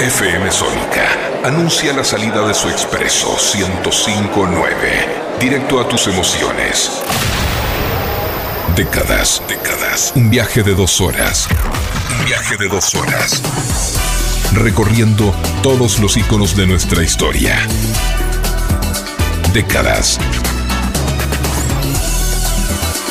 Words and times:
FM 0.00 0.52
Sónica 0.52 1.08
anuncia 1.42 1.92
la 1.92 2.04
salida 2.04 2.46
de 2.46 2.54
su 2.54 2.68
expreso 2.68 3.36
1059, 3.36 4.78
directo 5.40 5.80
a 5.80 5.88
tus 5.88 6.06
emociones. 6.06 7.02
Décadas, 8.76 9.42
décadas. 9.48 10.12
Un 10.14 10.30
viaje 10.30 10.62
de 10.62 10.76
dos 10.76 11.00
horas. 11.00 11.48
Un 12.16 12.24
viaje 12.26 12.56
de 12.56 12.68
dos 12.68 12.94
horas. 12.94 13.42
Recorriendo 14.52 15.34
todos 15.64 15.98
los 15.98 16.16
iconos 16.16 16.54
de 16.54 16.68
nuestra 16.68 17.02
historia. 17.02 17.58
Décadas. 19.52 20.20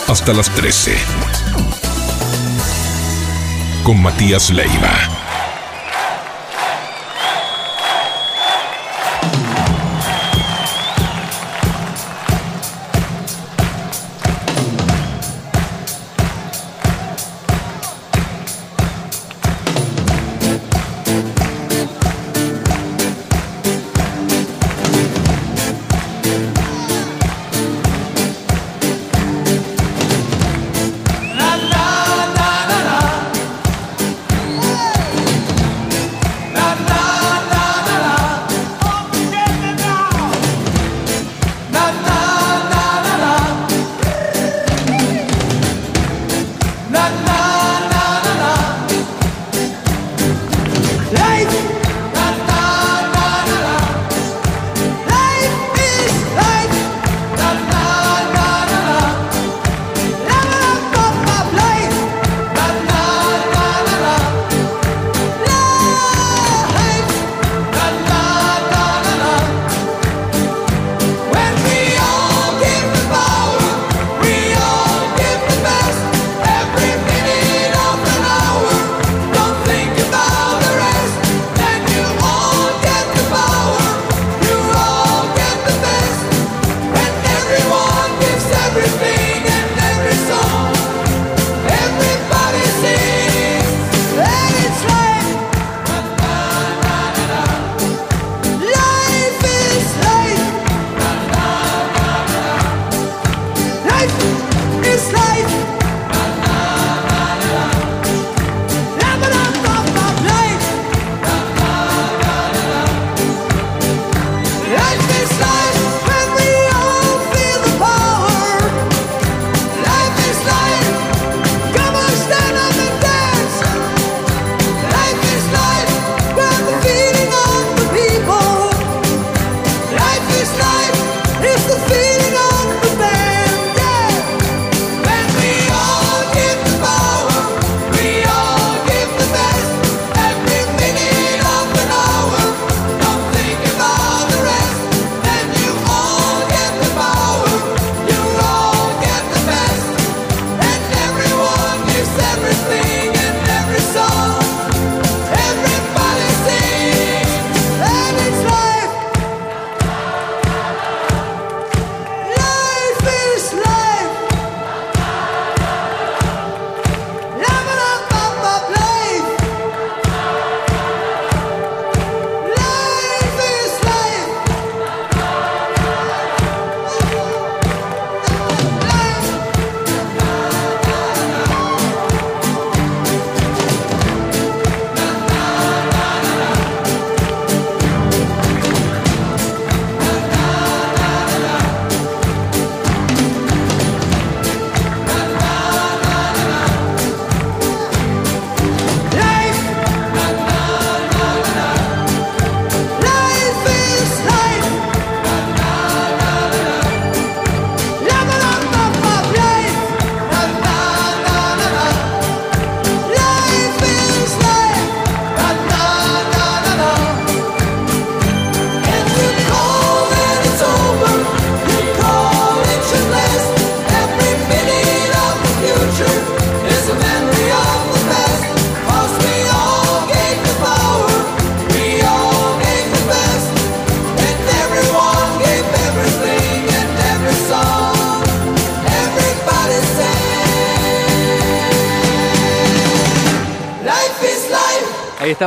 Hasta 0.08 0.32
las 0.32 0.50
13. 0.52 0.96
Con 3.84 4.02
Matías 4.02 4.52
Leiva. 4.52 5.17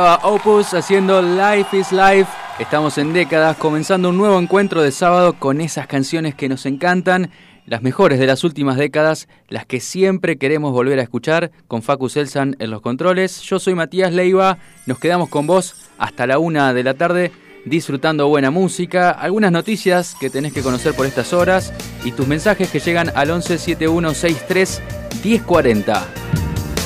Opus 0.01 0.73
haciendo 0.73 1.21
Life 1.21 1.77
is 1.77 1.91
Life. 1.91 2.25
Estamos 2.57 2.97
en 2.97 3.13
décadas, 3.13 3.55
comenzando 3.57 4.09
un 4.09 4.17
nuevo 4.17 4.39
encuentro 4.39 4.81
de 4.81 4.91
sábado 4.91 5.33
con 5.33 5.61
esas 5.61 5.85
canciones 5.85 6.33
que 6.33 6.49
nos 6.49 6.65
encantan, 6.65 7.29
las 7.67 7.83
mejores 7.83 8.17
de 8.17 8.25
las 8.25 8.43
últimas 8.43 8.77
décadas, 8.77 9.27
las 9.47 9.67
que 9.67 9.79
siempre 9.79 10.37
queremos 10.37 10.71
volver 10.71 10.97
a 10.97 11.03
escuchar, 11.03 11.51
con 11.67 11.83
Facu 11.83 12.09
Selsan 12.09 12.55
en 12.57 12.71
los 12.71 12.81
controles. 12.81 13.41
Yo 13.41 13.59
soy 13.59 13.75
Matías 13.75 14.11
Leiva, 14.11 14.57
nos 14.87 14.97
quedamos 14.97 15.29
con 15.29 15.45
vos 15.45 15.75
hasta 15.99 16.25
la 16.25 16.39
una 16.39 16.73
de 16.73 16.83
la 16.83 16.95
tarde, 16.95 17.31
disfrutando 17.65 18.27
buena 18.27 18.49
música, 18.49 19.11
algunas 19.11 19.51
noticias 19.51 20.15
que 20.19 20.31
tenés 20.31 20.51
que 20.51 20.63
conocer 20.63 20.95
por 20.95 21.05
estas 21.05 21.31
horas 21.31 21.71
y 22.03 22.11
tus 22.11 22.27
mensajes 22.27 22.71
que 22.71 22.79
llegan 22.79 23.11
al 23.13 23.27
117163 23.27 24.81
1040. 25.23 26.30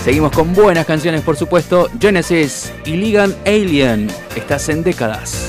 Seguimos 0.05 0.33
con 0.33 0.53
buenas 0.53 0.85
canciones, 0.85 1.23
por 1.23 1.35
supuesto. 1.35 1.89
Genesis 1.99 2.71
y 2.85 2.91
Ligan 2.91 3.35
Alien. 3.43 4.07
Estás 4.35 4.69
en 4.69 4.83
décadas. 4.83 5.44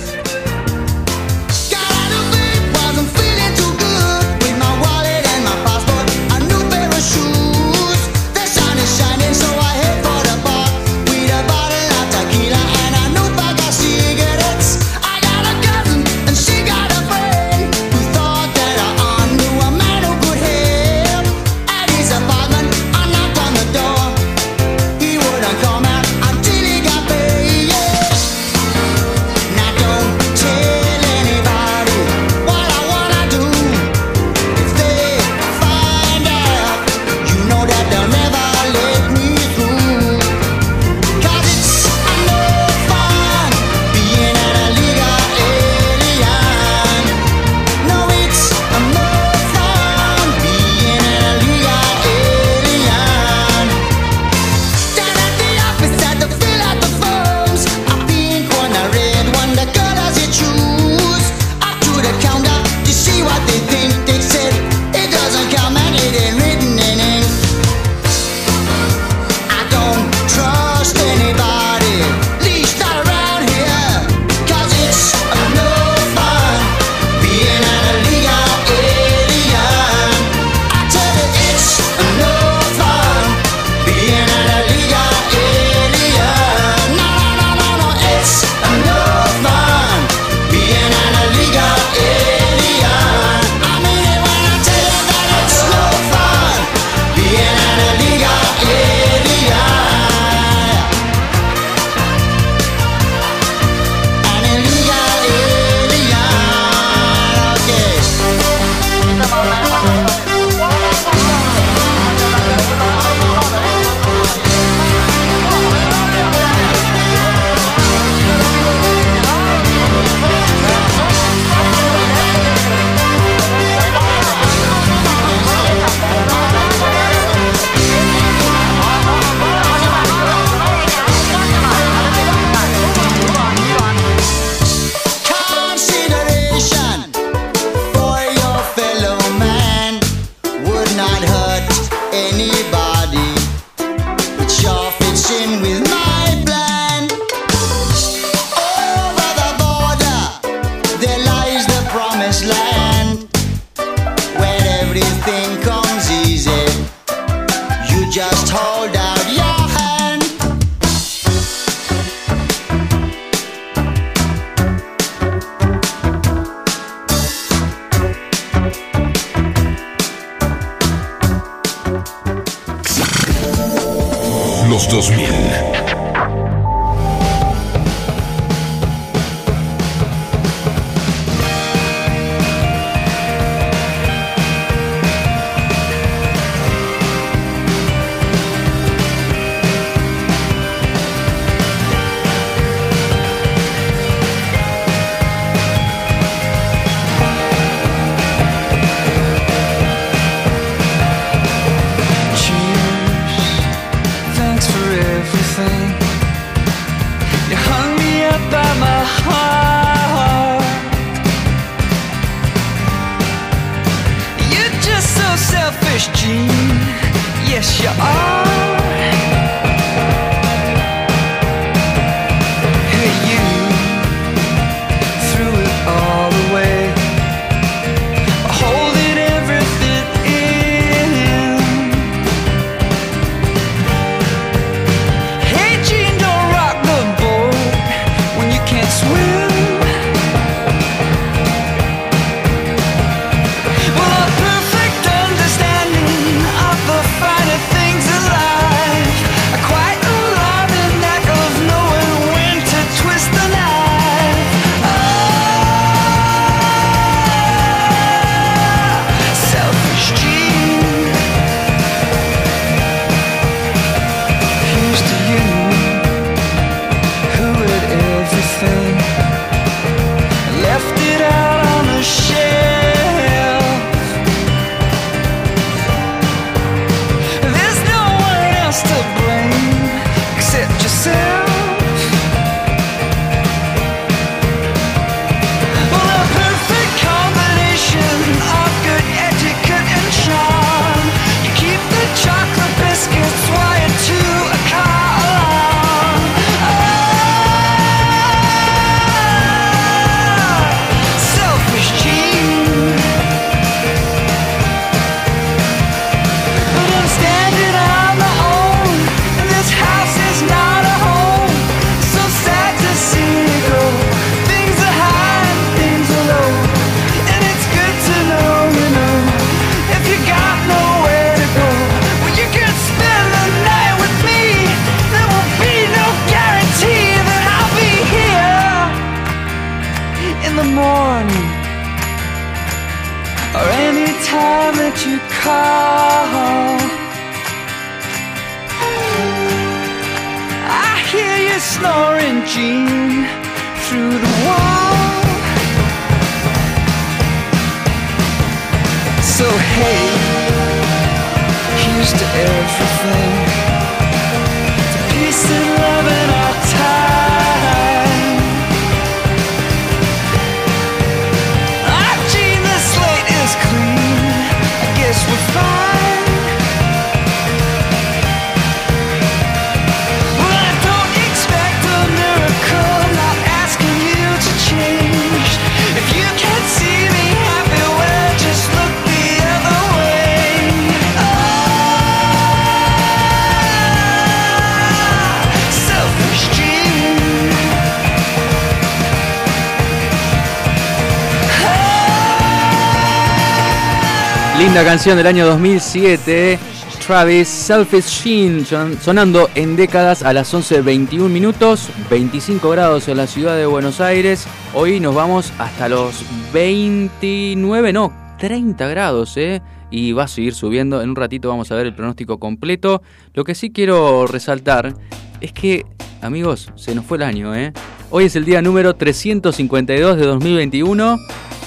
Linda 394.77 394.91
canción 394.91 395.17
del 395.17 395.27
año 395.27 395.47
2007. 395.47 396.59
Travis 397.07 397.49
Selfish 397.49 398.05
Sheen 398.05 398.67
son- 398.67 398.99
sonando 399.01 399.49
en 399.55 399.75
décadas 399.75 400.23
a 400.23 400.35
las 400.35 400.53
11.21 400.53 401.31
minutos, 401.31 401.89
25 402.11 402.69
grados 402.69 403.09
en 403.09 403.17
la 403.17 403.27
ciudad 403.27 403.57
de 403.57 403.65
Buenos 403.65 404.03
Aires. 404.03 404.47
Hoy 404.75 405.01
nos 405.01 405.15
vamos 405.15 405.51
hasta 405.59 405.89
los 405.89 406.23
29, 406.53 407.95
no, 407.95 408.13
30 408.39 408.87
grados, 408.89 409.39
¿eh? 409.39 409.63
Y 409.91 410.13
va 410.13 410.25
a 410.25 410.29
seguir 410.29 410.53
subiendo. 410.53 411.01
En 411.01 411.09
un 411.09 411.17
ratito 411.17 411.49
vamos 411.49 411.73
a 411.73 411.75
ver 411.75 411.87
el 411.87 411.95
pronóstico 411.95 412.39
completo. 412.39 413.01
Lo 413.33 413.45
que 413.45 413.55
sí 413.55 413.71
quiero 413.71 414.27
resaltar 414.27 414.93
es 415.41 415.55
que, 415.55 415.87
amigos, 416.21 416.71
se 416.75 416.95
nos 416.95 417.07
fue 417.07 417.17
el 417.17 417.23
año, 417.23 417.55
¿eh? 417.55 417.73
Hoy 418.11 418.27
es 418.27 418.37
el 418.37 418.45
día 418.45 418.61
número 418.61 418.95
352 418.95 420.19
de 420.19 420.27
2021. 420.27 421.17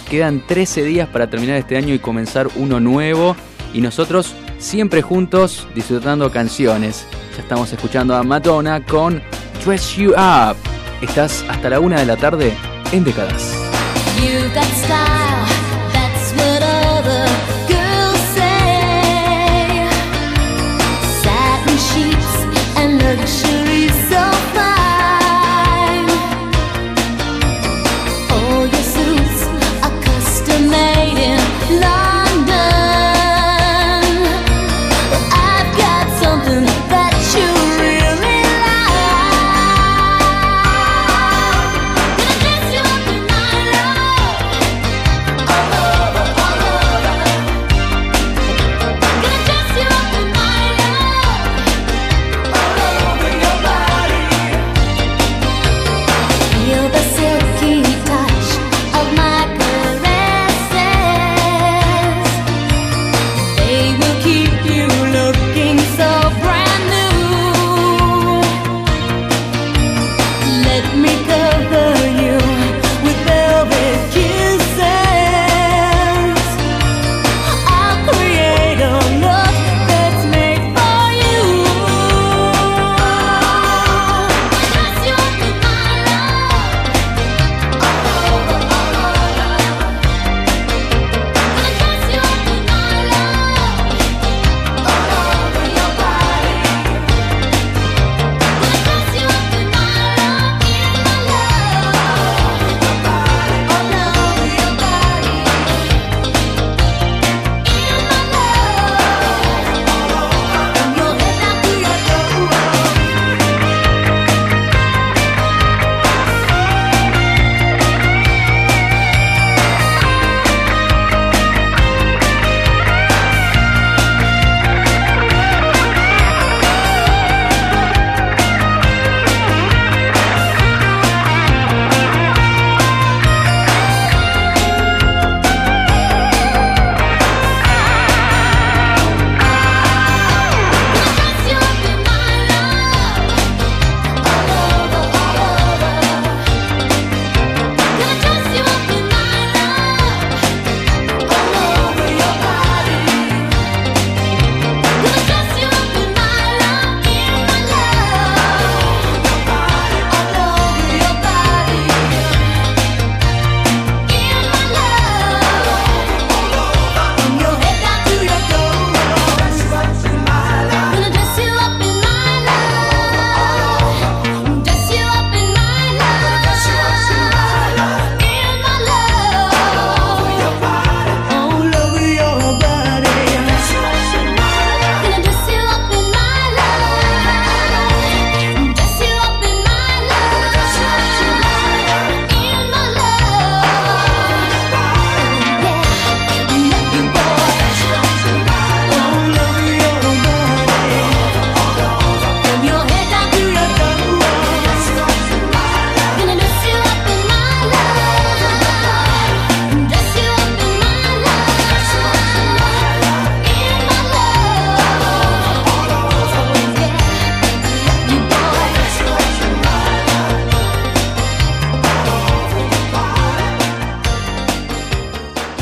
Quedan 0.09 0.45
13 0.45 0.83
días 0.83 1.07
para 1.07 1.29
terminar 1.29 1.57
este 1.57 1.77
año 1.77 1.93
y 1.93 1.99
comenzar 1.99 2.47
uno 2.55 2.79
nuevo. 2.79 3.35
Y 3.73 3.81
nosotros 3.81 4.33
siempre 4.57 5.03
juntos 5.03 5.67
disfrutando 5.75 6.31
canciones. 6.31 7.05
Ya 7.35 7.43
estamos 7.43 7.71
escuchando 7.71 8.15
a 8.15 8.23
Madonna 8.23 8.83
con 8.83 9.21
Dress 9.63 9.95
You 9.95 10.11
Up. 10.11 10.55
Estás 11.01 11.45
hasta 11.47 11.69
la 11.69 11.79
una 11.79 11.99
de 11.99 12.07
la 12.07 12.17
tarde 12.17 12.53
en 12.91 13.03
décadas. 13.03 13.55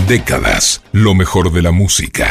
Décadas, 0.08 0.82
lo 0.94 1.14
mejor 1.14 1.52
de 1.52 1.62
la 1.62 1.72
música. 1.72 2.30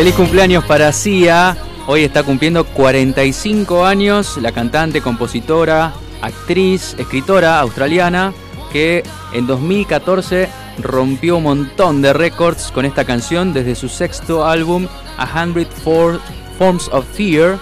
Feliz 0.00 0.14
cumpleaños 0.14 0.64
para 0.64 0.94
Sia. 0.94 1.58
Hoy 1.86 2.04
está 2.04 2.22
cumpliendo 2.22 2.64
45 2.64 3.84
años 3.84 4.38
la 4.38 4.50
cantante, 4.50 5.02
compositora, 5.02 5.92
actriz, 6.22 6.94
escritora 6.96 7.60
australiana 7.60 8.32
que 8.72 9.02
en 9.34 9.46
2014 9.46 10.48
rompió 10.78 11.36
un 11.36 11.42
montón 11.42 12.00
de 12.00 12.14
récords 12.14 12.72
con 12.72 12.86
esta 12.86 13.04
canción 13.04 13.52
desde 13.52 13.74
su 13.74 13.90
sexto 13.90 14.46
álbum 14.46 14.86
A 15.18 15.44
Hundred 15.44 15.68
For- 15.68 16.18
Forms 16.56 16.88
of 16.92 17.04
Fear. 17.12 17.58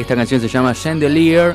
Esta 0.00 0.16
canción 0.16 0.40
se 0.40 0.48
llama 0.48 0.74
Chandelier. 0.74 1.54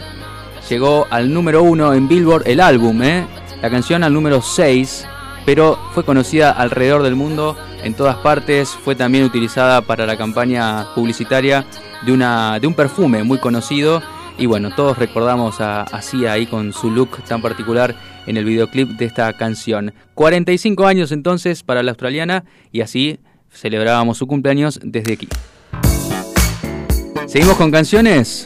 Llegó 0.70 1.06
al 1.10 1.34
número 1.34 1.64
uno 1.64 1.94
en 1.94 2.08
Billboard 2.08 2.48
el 2.48 2.62
álbum, 2.62 3.04
¿eh? 3.04 3.28
la 3.62 3.70
canción 3.70 4.06
al 4.06 4.14
número 4.14 4.42
6, 4.42 5.06
pero 5.46 5.78
fue 5.94 6.06
conocida 6.06 6.52
alrededor 6.52 7.04
del 7.04 7.18
mundo 7.18 7.58
en 7.84 7.94
todas 7.94 8.18
partes. 8.18 8.70
Fue 8.70 8.96
también 8.96 9.24
utilizada 9.24 9.82
para 9.82 10.06
la 10.06 10.18
campaña 10.18 10.88
publicitaria 10.96 11.66
de, 12.06 12.12
una, 12.12 12.60
de 12.60 12.68
un 12.68 12.74
perfume 12.74 13.24
muy 13.24 13.38
conocido. 13.38 14.02
Y 14.38 14.46
bueno, 14.46 14.74
todos 14.76 14.98
recordamos 14.98 15.62
a, 15.62 15.82
a 15.84 16.02
ahí 16.32 16.48
con 16.48 16.74
su 16.74 16.90
look 16.90 17.24
tan 17.24 17.42
particular 17.42 17.96
en 18.26 18.38
el 18.38 18.46
videoclip 18.46 18.90
de 18.92 19.06
esta 19.06 19.32
canción. 19.34 19.94
45 20.16 20.88
años 20.88 21.12
entonces 21.12 21.64
para 21.64 21.84
la 21.84 21.92
australiana 21.92 22.44
y 22.72 22.82
así 22.82 23.20
celebrábamos 23.52 24.18
su 24.18 24.28
cumpleaños 24.28 24.80
desde 24.84 25.14
aquí. 25.14 25.28
¿Seguimos 27.28 27.58
con 27.58 27.72
canciones? 27.72 28.46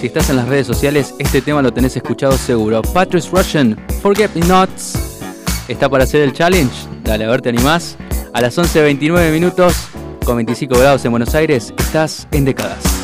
Si 0.00 0.06
estás 0.06 0.30
en 0.30 0.36
las 0.36 0.48
redes 0.48 0.66
sociales, 0.66 1.14
este 1.18 1.42
tema 1.42 1.60
lo 1.60 1.72
tenés 1.72 1.94
escuchado 1.96 2.32
seguro. 2.32 2.80
Patrice 2.80 3.28
Russian, 3.30 3.76
Forget 4.00 4.34
Me 4.34 4.46
Nots. 4.46 4.94
¿Está 5.68 5.88
para 5.88 6.04
hacer 6.04 6.22
el 6.22 6.32
challenge? 6.32 6.74
Dale, 7.04 7.24
a 7.24 7.28
ver, 7.28 7.42
¿te 7.42 7.50
animás? 7.50 7.98
A 8.32 8.40
las 8.40 8.56
11.29 8.58 9.32
minutos, 9.32 9.88
con 10.24 10.36
25 10.36 10.78
grados 10.78 11.04
en 11.04 11.10
Buenos 11.10 11.34
Aires, 11.34 11.74
estás 11.76 12.28
en 12.30 12.44
décadas. 12.44 12.99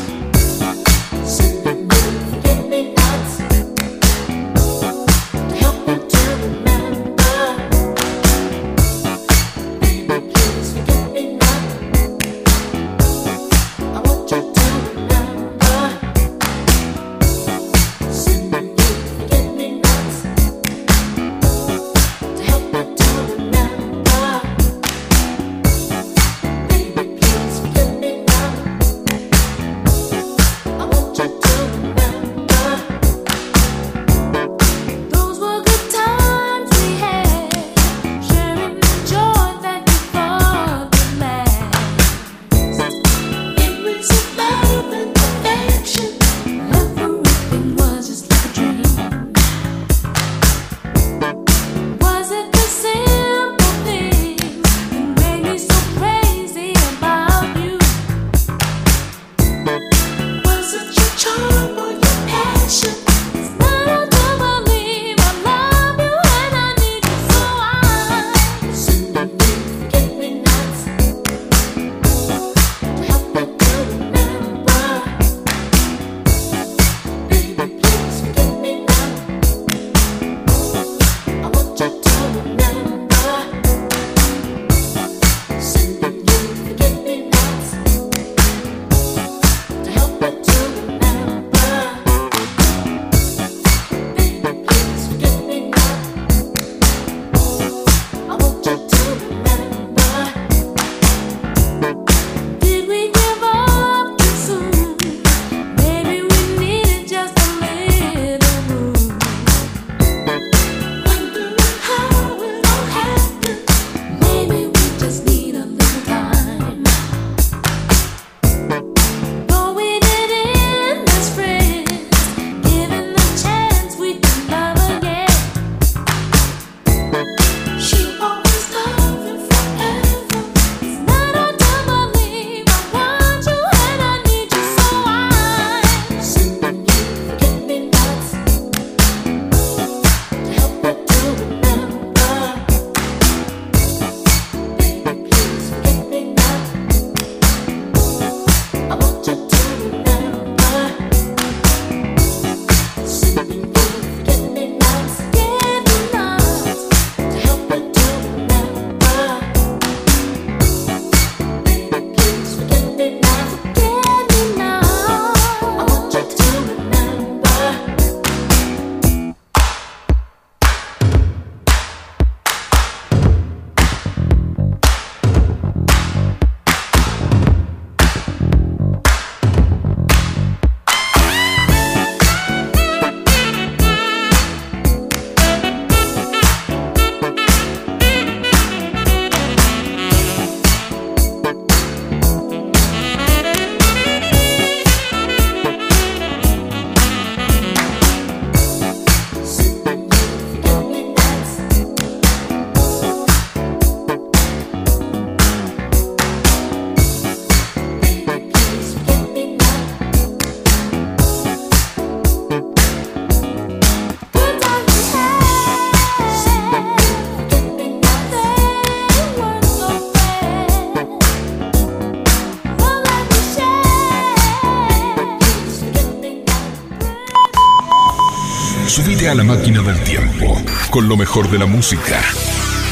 A 229.28 229.34
la 229.34 229.42
máquina 229.42 229.82
del 229.82 229.98
tiempo 230.04 230.56
con 230.90 231.08
lo 231.08 231.16
mejor 231.16 231.50
de 231.50 231.58
la 231.58 231.66
música. 231.66 232.22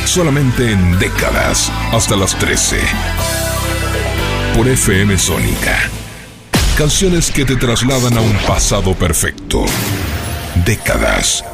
Solamente 0.05 0.73
en 0.73 0.99
décadas 0.99 1.71
hasta 1.93 2.17
las 2.17 2.37
13. 2.39 2.81
Por 4.57 4.67
FM 4.67 5.17
Sónica. 5.17 5.79
Canciones 6.77 7.31
que 7.31 7.45
te 7.45 7.55
trasladan 7.55 8.19
a 8.19 8.21
un 8.21 8.37
pasado 8.49 8.95
perfecto. 8.95 9.65
Décadas. 10.67 11.45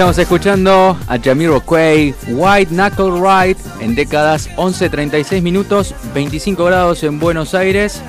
Estamos 0.00 0.16
escuchando 0.16 0.96
a 1.08 1.18
Jamiroquai, 1.18 2.14
White 2.28 2.74
Knuckle 2.74 3.20
Ride, 3.20 3.58
en 3.80 3.94
décadas 3.94 4.48
11.36 4.56 5.42
minutos, 5.42 5.94
25 6.14 6.64
grados 6.64 7.02
en 7.02 7.18
Buenos 7.18 7.54
Aires. 7.54 8.00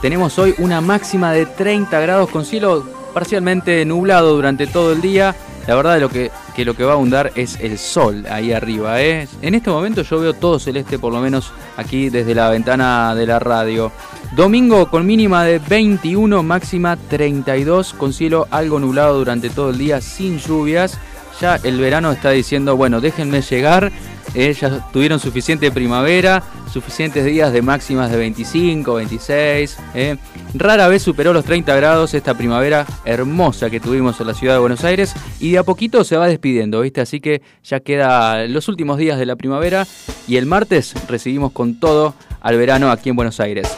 Tenemos 0.00 0.38
hoy 0.38 0.54
una 0.58 0.80
máxima 0.80 1.32
de 1.32 1.44
30 1.44 1.98
grados 1.98 2.30
con 2.30 2.44
cielo 2.44 2.88
parcialmente 3.12 3.84
nublado 3.84 4.36
durante 4.36 4.68
todo 4.68 4.92
el 4.92 5.00
día. 5.00 5.34
La 5.66 5.74
verdad 5.74 5.98
lo 6.00 6.10
que, 6.10 6.30
que 6.54 6.64
lo 6.64 6.74
que 6.74 6.84
va 6.84 6.92
a 6.92 6.94
abundar 6.94 7.32
es 7.34 7.58
el 7.58 7.76
sol 7.76 8.24
ahí 8.30 8.52
arriba. 8.52 9.02
¿eh? 9.02 9.26
En 9.42 9.56
este 9.56 9.68
momento 9.68 10.02
yo 10.02 10.20
veo 10.20 10.32
todo 10.32 10.60
celeste, 10.60 10.96
por 11.00 11.12
lo 11.12 11.20
menos 11.20 11.52
aquí 11.76 12.08
desde 12.08 12.36
la 12.36 12.50
ventana 12.50 13.16
de 13.16 13.26
la 13.26 13.40
radio. 13.40 13.90
Domingo 14.36 14.88
con 14.90 15.04
mínima 15.04 15.42
de 15.42 15.58
21, 15.58 16.44
máxima 16.44 16.96
32, 16.96 17.94
con 17.94 18.12
cielo 18.12 18.46
algo 18.52 18.78
nublado 18.78 19.18
durante 19.18 19.50
todo 19.50 19.70
el 19.70 19.78
día, 19.78 20.00
sin 20.00 20.38
lluvias. 20.38 21.00
Ya 21.40 21.56
el 21.62 21.78
verano 21.78 22.12
está 22.12 22.30
diciendo, 22.30 22.76
bueno, 22.76 23.00
déjenme 23.00 23.42
llegar. 23.42 23.92
eh, 24.34 24.52
ya 24.52 24.86
tuvieron 24.92 25.18
suficiente 25.18 25.70
primavera, 25.70 26.42
suficientes 26.70 27.24
días 27.24 27.52
de 27.52 27.62
máximas 27.62 28.10
de 28.10 28.18
25, 28.18 28.94
26. 28.94 29.78
eh. 29.94 30.16
Rara 30.52 30.88
vez 30.88 31.02
superó 31.02 31.32
los 31.32 31.44
30 31.44 31.74
grados 31.74 32.12
esta 32.12 32.34
primavera 32.34 32.84
hermosa 33.06 33.70
que 33.70 33.80
tuvimos 33.80 34.20
en 34.20 34.26
la 34.26 34.34
ciudad 34.34 34.54
de 34.54 34.60
Buenos 34.60 34.84
Aires 34.84 35.14
y 35.40 35.52
de 35.52 35.58
a 35.58 35.62
poquito 35.62 36.04
se 36.04 36.16
va 36.18 36.26
despidiendo, 36.28 36.82
¿viste? 36.82 37.00
Así 37.00 37.20
que 37.20 37.40
ya 37.64 37.80
queda 37.80 38.46
los 38.46 38.68
últimos 38.68 38.98
días 38.98 39.18
de 39.18 39.24
la 39.26 39.36
primavera 39.36 39.86
y 40.28 40.36
el 40.36 40.44
martes 40.44 40.94
recibimos 41.08 41.52
con 41.52 41.80
todo 41.80 42.14
al 42.40 42.58
verano 42.58 42.90
aquí 42.90 43.08
en 43.10 43.16
Buenos 43.16 43.40
Aires. 43.40 43.74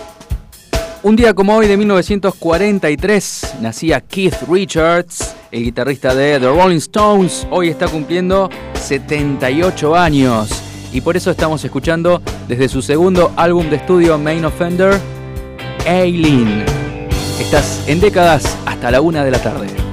Un 1.04 1.14
día 1.14 1.32
como 1.32 1.54
hoy 1.54 1.68
de 1.68 1.76
1943 1.76 3.54
nacía 3.60 4.00
Keith 4.00 4.34
Richards, 4.48 5.32
el 5.52 5.62
guitarrista 5.62 6.12
de 6.12 6.40
The 6.40 6.48
Rolling 6.48 6.78
Stones. 6.78 7.46
Hoy 7.50 7.68
está 7.68 7.86
cumpliendo 7.86 8.50
78 8.74 9.94
años 9.94 10.50
y 10.92 11.00
por 11.00 11.16
eso 11.16 11.30
estamos 11.30 11.64
escuchando 11.64 12.20
desde 12.48 12.68
su 12.68 12.82
segundo 12.82 13.32
álbum 13.36 13.70
de 13.70 13.76
estudio 13.76 14.18
Main 14.18 14.44
Offender, 14.44 14.98
Aileen. 15.86 16.64
Estás 17.38 17.84
en 17.86 18.00
décadas 18.00 18.56
hasta 18.66 18.90
la 18.90 19.00
una 19.00 19.24
de 19.24 19.30
la 19.30 19.40
tarde. 19.40 19.87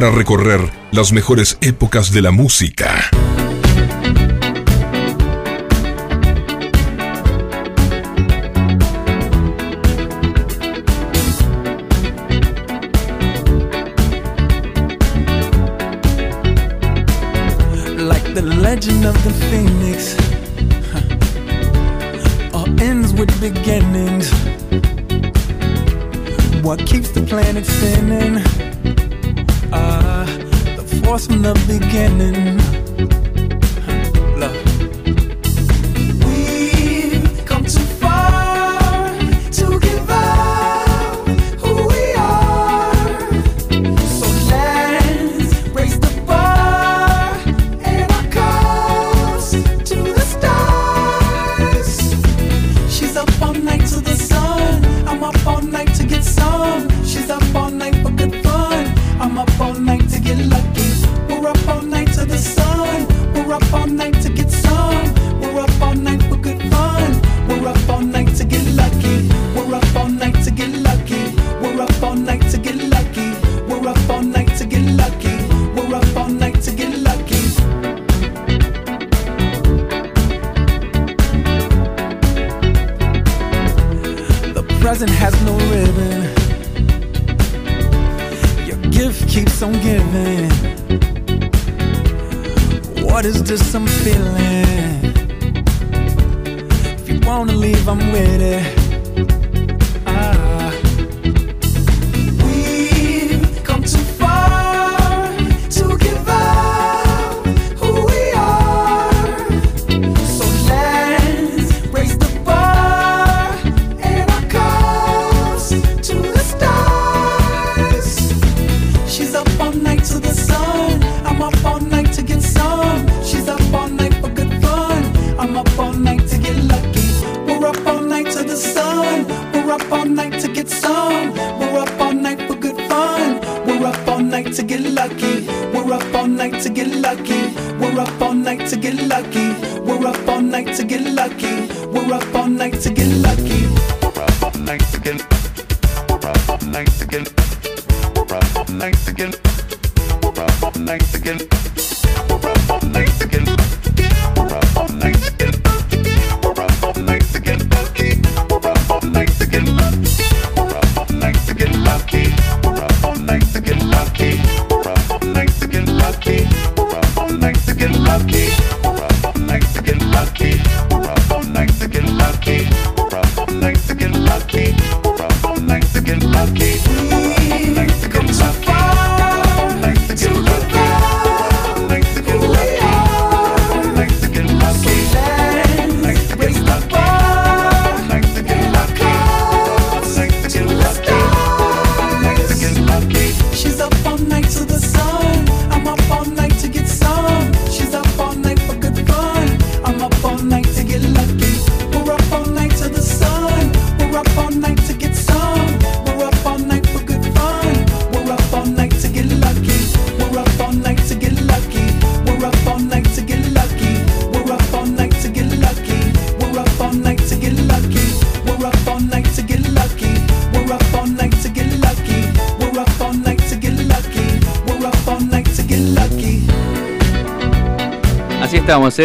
para 0.00 0.12
recorrer 0.12 0.60
las 0.92 1.12
mejores 1.12 1.58
épocas 1.60 2.10
de 2.10 2.22
la 2.22 2.30
música. 2.30 3.10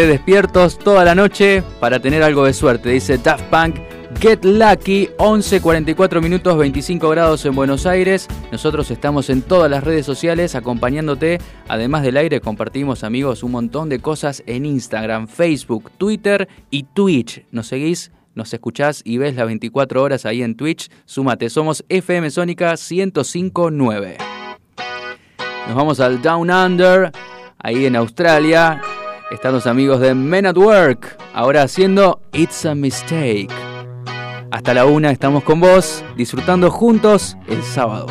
despiertos 0.02 0.78
toda 0.78 1.04
la 1.06 1.16
noche 1.16 1.64
para 1.80 2.00
tener 2.00 2.24
algo 2.24 2.46
de 2.46 2.54
suerte. 2.54 2.90
Dice 2.90 3.18
Daft 3.18 3.44
Punk, 3.46 3.78
Get 4.20 4.44
Lucky, 4.46 5.10
11.44 5.18 6.22
minutos, 6.22 6.58
25 6.58 7.10
grados 7.10 7.46
en 7.46 7.56
Buenos 7.56 7.86
Aires. 7.86 8.28
Nosotros 8.52 8.90
estamos 8.92 9.30
en 9.30 9.42
todas 9.42 9.70
las 9.70 9.84
redes 9.84 10.06
sociales 10.06 10.56
acompañándote. 10.56 11.40
Además 11.68 12.04
del 12.04 12.18
aire, 12.18 12.42
compartimos, 12.42 13.04
amigos, 13.04 13.44
un 13.44 13.52
montón 13.52 13.90
de 13.90 14.00
cosas 14.00 14.44
en 14.46 14.66
Instagram, 14.66 15.28
Facebook, 15.28 15.92
Twitter 15.98 16.48
y 16.70 16.84
Twitch. 16.84 17.46
¿Nos 17.52 17.68
seguís? 17.68 18.12
Nos 18.36 18.54
escuchás 18.54 19.02
y 19.06 19.18
ves 19.18 19.36
las 19.36 19.46
24 19.46 20.02
horas 20.02 20.26
ahí 20.26 20.44
en 20.44 20.56
Twitch. 20.56 20.90
Súmate, 21.06 21.50
somos 21.50 21.86
FM 21.90 22.30
Sónica 22.32 22.76
1059. 22.76 24.18
Nos 25.68 25.76
vamos 25.76 26.00
al 26.00 26.22
Down 26.22 26.52
Under, 26.52 27.12
ahí 27.58 27.86
en 27.86 27.96
Australia 27.96 28.82
están 29.32 29.54
los 29.54 29.68
amigos 29.68 30.00
de 30.00 30.14
Men 30.14 30.46
at 30.46 30.58
Work, 30.58 31.18
ahora 31.34 31.64
haciendo 31.64 32.20
It's 32.34 32.66
a 32.66 32.76
Mistake. 32.76 33.50
Hasta 34.52 34.74
la 34.74 34.86
una 34.86 35.12
estamos 35.12 35.44
con 35.44 35.60
vos, 35.60 36.04
disfrutando 36.16 36.70
juntos 36.70 37.36
el 37.48 37.62
sábado. 37.64 38.08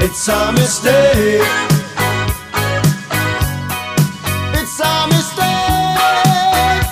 It's 0.00 0.28
a 0.28 0.52
mistake. 0.52 1.42
It's 4.54 4.80
a 4.80 5.06
mistake. 5.08 6.86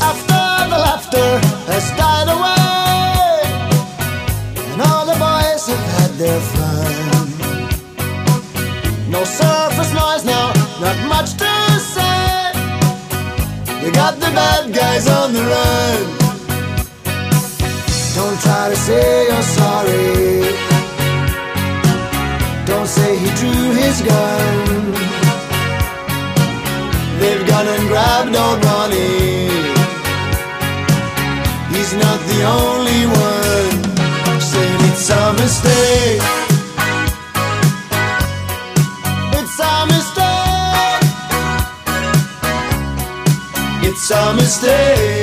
After 0.00 0.42
the 0.70 0.78
laughter 0.86 1.30
has 1.66 1.90
died 1.98 2.28
away, 2.36 3.42
and 4.70 4.80
all 4.82 5.04
the 5.04 5.18
boys 5.18 5.66
have 5.66 5.86
had 5.98 6.10
their 6.22 6.40
fun. 6.54 7.26
No 9.10 9.24
surface 9.24 9.92
noise 9.92 10.24
now, 10.24 10.52
not 10.80 10.96
much 11.08 11.34
to 11.42 11.52
say. 11.94 12.52
We 13.82 13.90
got 13.90 14.14
the 14.20 14.30
bad 14.30 14.72
guys 14.72 15.08
on 15.08 15.32
the 15.32 15.42
run 15.42 16.19
try 18.40 18.68
to 18.70 18.76
say 18.76 19.26
you're 19.28 19.48
sorry. 19.60 20.40
Don't 22.66 22.86
say 22.86 23.10
he 23.22 23.28
drew 23.40 23.64
his 23.82 23.96
gun. 24.02 24.92
They've 27.20 27.46
gone 27.46 27.68
and 27.74 27.84
grabbed 27.88 28.34
old 28.44 28.64
Ronnie. 28.64 29.50
He's 31.72 31.92
not 32.04 32.18
the 32.30 32.40
only 32.60 33.02
one. 33.28 33.70
Saying 34.50 34.80
it's 34.90 35.10
a 35.10 35.24
mistake. 35.42 36.22
It's 39.38 39.58
a 39.72 39.74
mistake. 39.92 41.04
It's 43.88 44.10
a 44.10 44.34
mistake. 44.34 45.19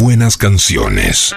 buenas 0.00 0.38
canciones. 0.38 1.34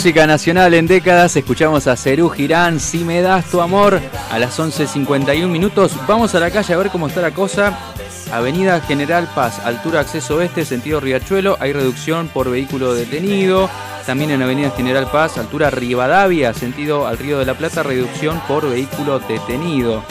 Música 0.00 0.26
nacional 0.26 0.72
en 0.72 0.86
décadas, 0.86 1.36
escuchamos 1.36 1.86
a 1.86 1.94
Cerú 1.94 2.30
Girán, 2.30 2.80
Si 2.80 3.04
me 3.04 3.20
das 3.20 3.44
tu 3.50 3.60
amor, 3.60 4.00
a 4.30 4.38
las 4.38 4.58
11.51 4.58 5.46
minutos. 5.46 5.92
Vamos 6.08 6.34
a 6.34 6.40
la 6.40 6.50
calle 6.50 6.72
a 6.72 6.78
ver 6.78 6.88
cómo 6.88 7.08
está 7.08 7.20
la 7.20 7.32
cosa. 7.32 7.78
Avenida 8.32 8.80
General 8.80 9.28
Paz, 9.34 9.58
altura 9.58 10.00
acceso 10.00 10.36
oeste, 10.36 10.64
sentido 10.64 11.00
Riachuelo, 11.00 11.58
hay 11.60 11.74
reducción 11.74 12.28
por 12.28 12.50
vehículo 12.50 12.94
detenido. 12.94 13.68
También 14.06 14.30
en 14.30 14.40
Avenida 14.40 14.70
General 14.70 15.06
Paz, 15.10 15.36
altura 15.36 15.68
Rivadavia, 15.68 16.54
sentido 16.54 17.06
al 17.06 17.18
Río 17.18 17.38
de 17.38 17.44
la 17.44 17.58
Plata, 17.58 17.82
reducción 17.82 18.40
por 18.48 18.70
vehículo 18.70 19.18
detenido. 19.18 20.02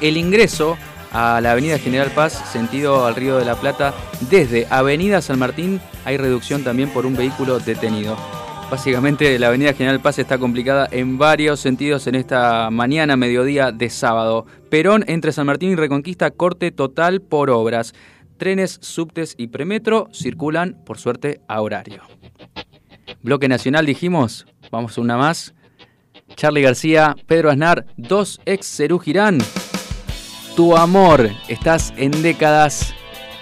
El 0.00 0.16
ingreso 0.16 0.76
a 1.12 1.40
la 1.40 1.52
Avenida 1.52 1.78
General 1.78 2.10
Paz, 2.10 2.42
sentido 2.50 3.06
al 3.06 3.14
Río 3.14 3.38
de 3.38 3.44
la 3.44 3.54
Plata, 3.54 3.94
desde 4.28 4.66
Avenida 4.68 5.22
San 5.22 5.38
Martín, 5.38 5.80
hay 6.04 6.16
reducción 6.16 6.64
también 6.64 6.88
por 6.88 7.06
un 7.06 7.14
vehículo 7.14 7.60
detenido. 7.60 8.16
Básicamente 8.72 9.38
la 9.38 9.48
Avenida 9.48 9.74
General 9.74 10.00
Paz 10.00 10.18
está 10.18 10.38
complicada 10.38 10.88
en 10.90 11.18
varios 11.18 11.60
sentidos 11.60 12.06
en 12.06 12.14
esta 12.14 12.70
mañana, 12.70 13.18
mediodía 13.18 13.70
de 13.70 13.90
sábado. 13.90 14.46
Perón 14.70 15.04
entre 15.08 15.30
San 15.32 15.44
Martín 15.44 15.72
y 15.72 15.76
Reconquista, 15.76 16.30
corte 16.30 16.70
total 16.70 17.20
por 17.20 17.50
obras. 17.50 17.92
Trenes, 18.38 18.78
subtes 18.80 19.34
y 19.36 19.48
premetro 19.48 20.08
circulan, 20.10 20.82
por 20.86 20.96
suerte, 20.96 21.42
a 21.48 21.60
horario. 21.60 22.00
Bloque 23.20 23.46
Nacional 23.46 23.84
dijimos, 23.84 24.46
vamos 24.70 24.96
una 24.96 25.18
más. 25.18 25.52
Charlie 26.34 26.62
García, 26.62 27.14
Pedro 27.26 27.50
Aznar, 27.50 27.84
dos 27.98 28.40
ex 28.46 28.82
Girán. 29.02 29.36
Tu 30.56 30.74
amor, 30.78 31.28
estás 31.46 31.92
en 31.98 32.22
décadas 32.22 32.94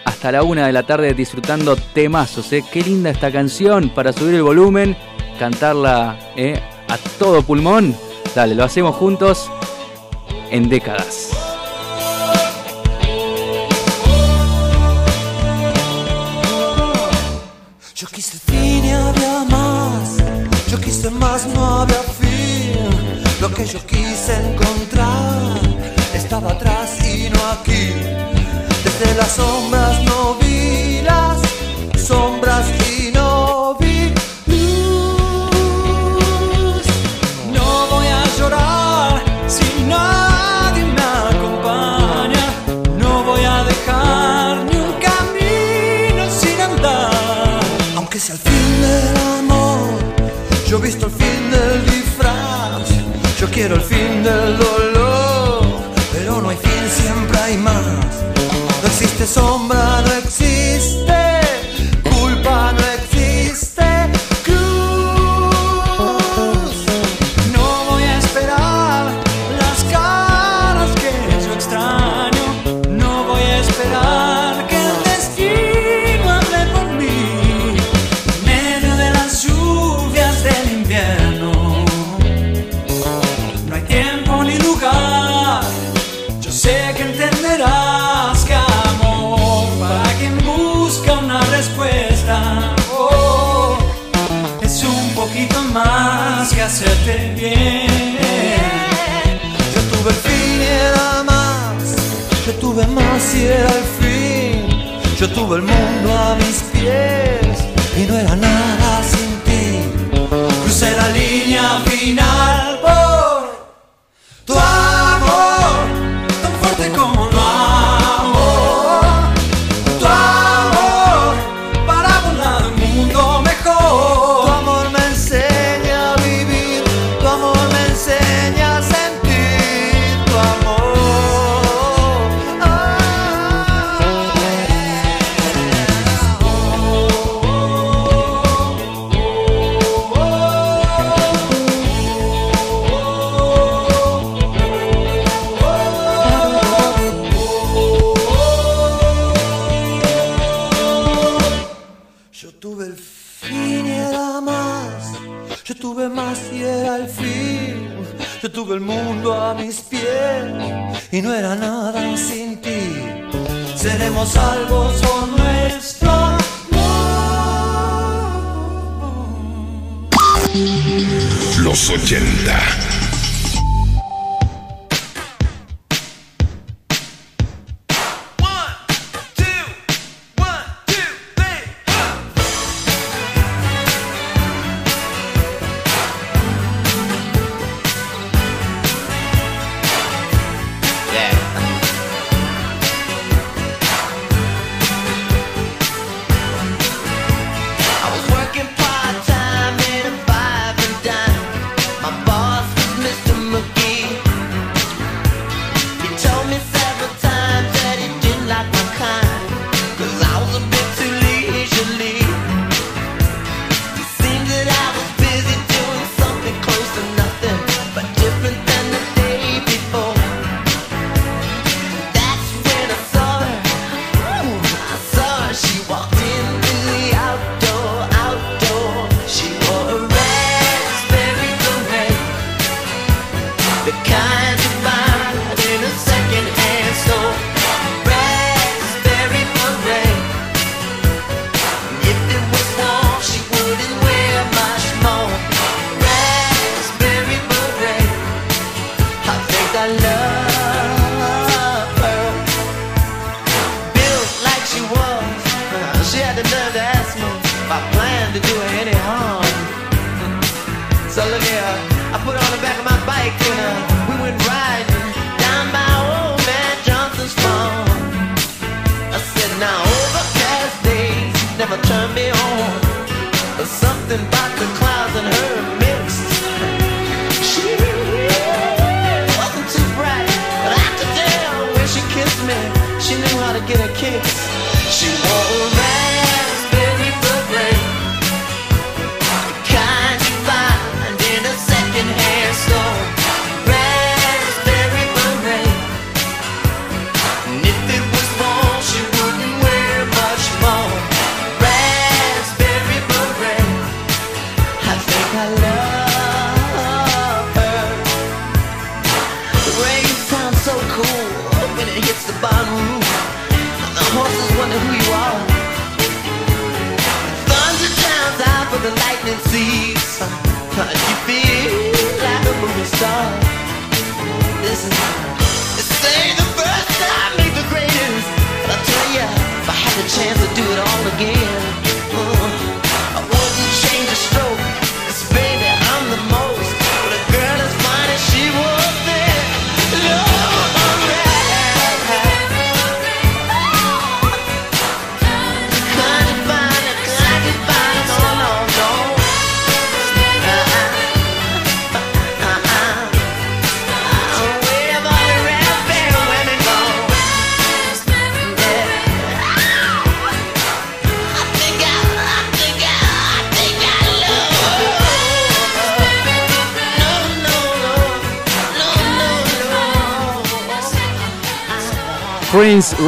hasta 0.05 0.33
la 0.33 0.43
una 0.43 0.67
de 0.67 0.73
la 0.73 0.83
tarde 0.83 1.15
disfrutando 1.15 1.77
temazos, 1.77 2.53
¿eh? 2.53 2.65
Qué 2.71 2.83
linda 2.83 3.11
esta 3.11 3.31
canción 3.31 3.91
para 3.91 4.13
subir 4.13 4.35
el 4.35 4.43
volumen, 4.43 4.97
cantarla 5.39 6.19
¿eh? 6.37 6.61
a 6.89 6.97
todo 7.19 7.43
pulmón. 7.43 7.97
Dale, 8.35 8.55
lo 8.55 8.65
hacemos 8.65 8.97
juntos 8.97 9.51
en 10.51 10.69
décadas. 10.69 11.31
Yo 17.95 18.07
quise 18.09 18.39
fin 18.39 18.85
y 18.85 18.91
había 18.93 19.45
más. 19.51 20.17
Yo 20.71 20.81
quise 20.81 21.11
más, 21.11 21.47
no 21.49 21.81
había 21.83 22.03
fin. 22.19 23.21
Lo 23.41 23.53
que 23.53 23.67
yo 23.67 23.79
quise 23.87 24.35
encontrar 24.37 25.61
estaba 26.15 26.53
atrás 26.53 26.99
y 27.05 27.10
las 29.31 29.37
sombras 29.37 30.03
no 30.05 30.20
Tuve 105.51 105.59
el 105.59 105.65
mundo 105.65 105.90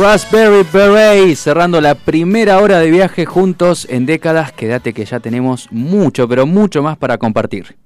Raspberry 0.03 0.66
Beret, 0.72 1.36
cerrando 1.36 1.80
la 1.80 1.94
primera 1.94 2.59
hora 2.59 2.80
de 2.80 2.90
viaje 2.90 3.24
juntos 3.24 3.86
en 3.88 4.05
décadas. 4.05 4.50
Quédate 4.50 4.92
que 4.92 5.05
ya 5.05 5.20
tenemos 5.20 5.68
mucho, 5.70 6.26
pero 6.26 6.44
mucho 6.44 6.82
más 6.82 6.98
para 6.98 7.18
compartir. 7.18 7.76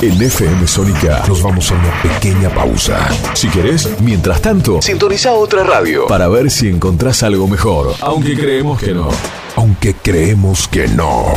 En 0.00 0.22
FM 0.22 0.68
Sónica 0.68 1.24
nos 1.26 1.42
vamos 1.42 1.68
a 1.72 1.74
una 1.74 2.02
pequeña 2.02 2.50
pausa. 2.50 3.00
Si 3.34 3.48
querés, 3.48 3.88
mientras 4.00 4.40
tanto, 4.40 4.80
sintoniza 4.80 5.32
otra 5.32 5.64
radio 5.64 6.06
para 6.06 6.28
ver 6.28 6.52
si 6.52 6.68
encontrás 6.68 7.24
algo 7.24 7.48
mejor. 7.48 7.96
Aunque 8.00 8.36
creemos 8.36 8.80
que 8.80 8.94
no. 8.94 9.08
Aunque 9.82 9.98
creemos 10.02 10.68
que 10.68 10.86
no. 10.88 11.32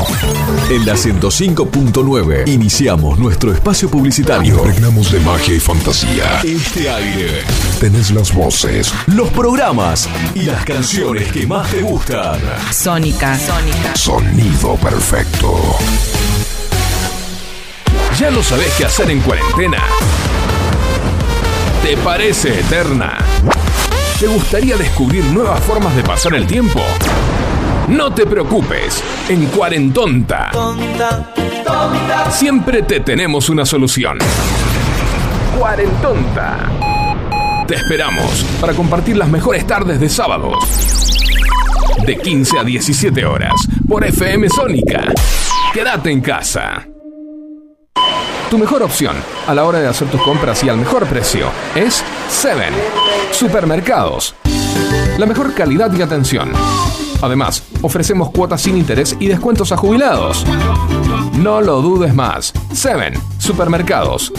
En 0.70 0.86
la 0.86 0.96
105.9 0.96 2.46
iniciamos 2.50 3.18
nuestro 3.18 3.54
espacio 3.54 3.90
publicitario. 3.90 4.56
Impregnamos 4.56 5.14
de 5.14 5.22
magia 5.22 5.56
y 5.56 5.62
fantasía. 5.62 6.42
Este 6.44 6.90
aire. 6.90 7.44
Tenés 7.80 8.12
las 8.12 8.34
voces, 8.34 8.94
los 9.08 9.30
programas 9.30 10.10
y 10.36 10.42
las 10.42 10.66
canciones 10.66 11.32
que 11.32 11.48
más 11.48 11.72
te 11.72 11.84
gustan. 11.84 12.42
Sónica. 12.70 13.40
Sónica. 13.40 13.96
Sonido 13.96 14.76
perfecto. 14.76 15.78
¿Ya 18.20 18.30
no 18.30 18.44
sabés 18.44 18.74
qué 18.78 18.84
hacer 18.84 19.10
en 19.10 19.22
cuarentena? 19.22 19.82
¿Te 21.82 21.96
parece 21.96 22.60
eterna? 22.60 23.20
¿Te 24.20 24.28
gustaría 24.28 24.76
descubrir 24.76 25.24
nuevas 25.28 25.64
formas 25.64 25.96
de 25.96 26.04
pasar 26.04 26.36
el 26.36 26.46
tiempo? 26.46 26.82
No 27.88 28.14
te 28.14 28.26
preocupes, 28.26 29.04
en 29.30 29.46
Cuarentonta 29.48 30.50
Tonta, 30.52 31.34
tonta. 31.66 32.32
siempre 32.32 32.82
te 32.84 33.02
tenemos 33.02 33.50
una 33.50 33.66
solución. 33.66 34.18
Cuarentonta. 35.58 36.70
Te 37.68 37.76
esperamos 37.76 38.46
para 38.60 38.74
compartir 38.74 39.18
las 39.18 39.30
mejores 39.30 39.66
tardes 39.68 40.00
de 40.00 40.10
sábados. 40.10 40.56
De 42.06 42.18
15 42.18 42.60
a 42.60 42.64
17 42.64 43.26
horas 43.26 43.54
por 43.88 44.04
FM 44.04 44.50
Sónica. 44.50 45.04
Quédate 45.74 46.12
en 46.12 46.22
casa. 46.22 46.88
Tu 48.50 48.58
mejor 48.58 48.84
opción 48.84 49.16
a 49.48 49.54
la 49.54 49.64
hora 49.64 49.80
de 49.80 49.88
hacer 49.88 50.08
tus 50.10 50.22
compras 50.22 50.64
y 50.64 50.70
al 50.70 50.78
mejor 50.78 51.06
precio 51.08 51.48
es 51.76 52.04
Seven 52.30 52.74
Supermercados. 53.32 54.36
La 55.18 55.26
mejor 55.26 55.54
calidad 55.54 55.92
y 55.94 56.02
atención. 56.02 56.52
Además, 57.24 57.64
ofrecemos 57.82 58.32
cuotas 58.32 58.62
sin 58.62 58.76
interés 58.76 59.16
y 59.18 59.28
descuentos 59.28 59.72
a 59.72 59.78
jubilados. 59.78 60.46
No 61.38 61.62
lo 61.62 61.82
dudes 61.82 62.14
más. 62.14 62.52
Seven 62.74 63.14
Supermercados. 63.38 64.34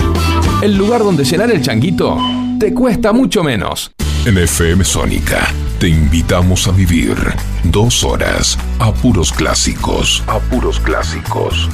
El 0.60 0.76
lugar 0.76 1.02
donde 1.02 1.24
llenar 1.24 1.50
el 1.50 1.62
changuito 1.62 2.18
te 2.60 2.74
cuesta 2.74 3.14
mucho 3.14 3.42
menos. 3.42 3.90
En 4.26 4.36
FM 4.36 4.84
Sónica 4.84 5.48
te 5.78 5.88
invitamos 5.88 6.68
a 6.68 6.72
vivir 6.72 7.16
dos 7.62 8.04
horas 8.04 8.58
a 8.78 8.92
puros 8.92 9.32
clásicos. 9.32 10.22
A 10.26 10.38
puros 10.38 10.78
clásicos. 10.78 11.70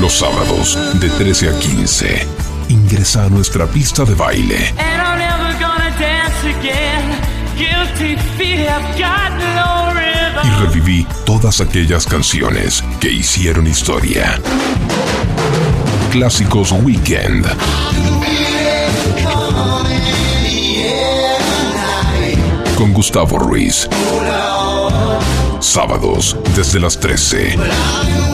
Los 0.00 0.12
sábados 0.12 0.78
de 1.00 1.10
13 1.10 1.48
a 1.48 1.58
15. 1.58 2.49
Ingresa 2.70 3.24
a 3.24 3.28
nuestra 3.28 3.66
pista 3.66 4.04
de 4.04 4.14
baile 4.14 4.72
y 10.44 10.50
reviví 10.62 11.06
todas 11.26 11.60
aquellas 11.60 12.06
canciones 12.06 12.84
que 13.00 13.10
hicieron 13.10 13.66
historia. 13.66 14.40
Clásicos 16.12 16.70
Weekend. 16.70 17.44
Con 22.76 22.92
Gustavo 22.92 23.40
Ruiz. 23.40 23.88
Sábados 25.58 26.36
desde 26.54 26.78
las 26.78 27.00
13. 27.00 28.29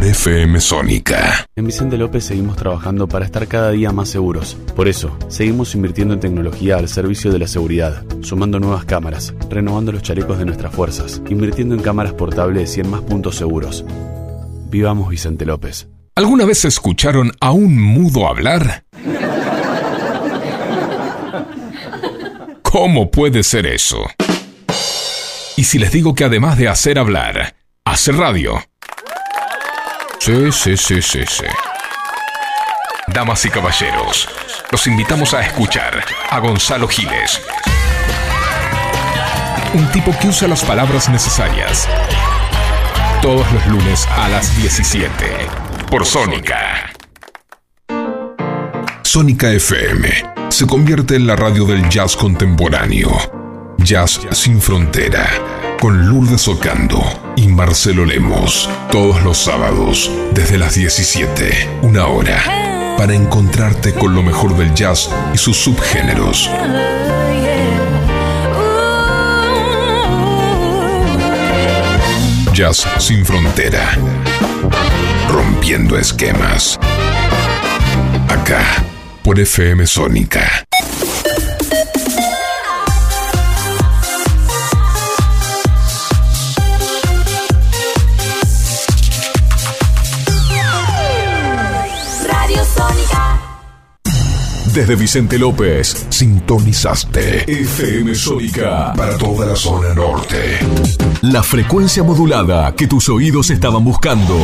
Por 0.00 0.08
FM 0.08 0.58
Sónica. 0.62 1.44
En 1.54 1.66
Vicente 1.66 1.98
López 1.98 2.24
seguimos 2.24 2.56
trabajando 2.56 3.06
para 3.06 3.26
estar 3.26 3.46
cada 3.46 3.70
día 3.70 3.92
más 3.92 4.08
seguros. 4.08 4.56
Por 4.74 4.88
eso, 4.88 5.14
seguimos 5.28 5.74
invirtiendo 5.74 6.14
en 6.14 6.20
tecnología 6.20 6.78
al 6.78 6.88
servicio 6.88 7.30
de 7.30 7.38
la 7.38 7.46
seguridad, 7.46 8.02
sumando 8.22 8.58
nuevas 8.58 8.86
cámaras, 8.86 9.34
renovando 9.50 9.92
los 9.92 10.02
chalecos 10.02 10.38
de 10.38 10.46
nuestras 10.46 10.74
fuerzas, 10.74 11.20
invirtiendo 11.28 11.74
en 11.74 11.82
cámaras 11.82 12.14
portables 12.14 12.78
y 12.78 12.80
en 12.80 12.88
más 12.88 13.02
puntos 13.02 13.36
seguros. 13.36 13.84
Vivamos 14.70 15.10
Vicente 15.10 15.44
López. 15.44 15.86
¿Alguna 16.14 16.46
vez 16.46 16.64
escucharon 16.64 17.32
a 17.38 17.52
un 17.52 17.78
mudo 17.78 18.26
hablar? 18.26 18.84
¿Cómo 22.62 23.10
puede 23.10 23.42
ser 23.42 23.66
eso? 23.66 24.02
Y 25.58 25.64
si 25.64 25.78
les 25.78 25.92
digo 25.92 26.14
que 26.14 26.24
además 26.24 26.56
de 26.56 26.68
hacer 26.68 26.98
hablar, 26.98 27.54
hace 27.84 28.12
radio. 28.12 28.54
Sí, 30.20 30.52
sí, 30.52 30.76
sí, 30.76 31.00
sí, 31.00 31.20
sí. 31.26 31.46
Damas 33.08 33.42
y 33.46 33.48
caballeros, 33.48 34.28
los 34.70 34.86
invitamos 34.86 35.32
a 35.32 35.40
escuchar 35.40 36.04
a 36.28 36.38
Gonzalo 36.38 36.86
Giles. 36.86 37.40
Un 39.72 39.90
tipo 39.92 40.14
que 40.20 40.28
usa 40.28 40.46
las 40.46 40.62
palabras 40.62 41.08
necesarias. 41.08 41.88
Todos 43.22 43.50
los 43.50 43.66
lunes 43.68 44.06
a 44.08 44.28
las 44.28 44.54
17. 44.58 45.10
Por 45.90 46.04
Sónica. 46.04 46.92
Sónica 49.02 49.50
FM 49.50 50.50
se 50.50 50.66
convierte 50.66 51.16
en 51.16 51.26
la 51.26 51.34
radio 51.34 51.64
del 51.64 51.88
jazz 51.88 52.14
contemporáneo. 52.14 53.10
Jazz 53.78 54.20
sin 54.32 54.60
frontera, 54.60 55.26
con 55.80 56.06
Lourdes 56.06 56.46
Ocando 56.46 57.02
y 57.36 57.48
Marcelo 57.48 58.04
Lemos, 58.04 58.68
todos 58.92 59.22
los 59.22 59.38
sábados, 59.38 60.10
desde 60.34 60.58
las 60.58 60.74
17, 60.74 61.78
una 61.80 62.06
hora, 62.06 62.96
para 62.98 63.14
encontrarte 63.14 63.94
con 63.94 64.14
lo 64.14 64.22
mejor 64.22 64.56
del 64.58 64.74
jazz 64.74 65.08
y 65.32 65.38
sus 65.38 65.56
subgéneros. 65.56 66.50
Jazz 72.52 72.86
sin 72.98 73.24
frontera, 73.24 73.96
rompiendo 75.30 75.96
esquemas. 75.96 76.78
Acá, 78.28 78.84
por 79.22 79.40
FM 79.40 79.86
Sónica. 79.86 80.66
Desde 94.72 94.94
Vicente 94.94 95.36
López, 95.36 96.06
sintonizaste 96.10 97.42
FM 97.50 98.14
Sónica 98.14 98.92
para 98.96 99.18
toda 99.18 99.44
la 99.44 99.56
zona 99.56 99.92
norte. 99.92 100.60
La 101.22 101.42
frecuencia 101.42 102.04
modulada 102.04 102.72
que 102.76 102.86
tus 102.86 103.08
oídos 103.08 103.50
estaban 103.50 103.84
buscando. 103.84 104.38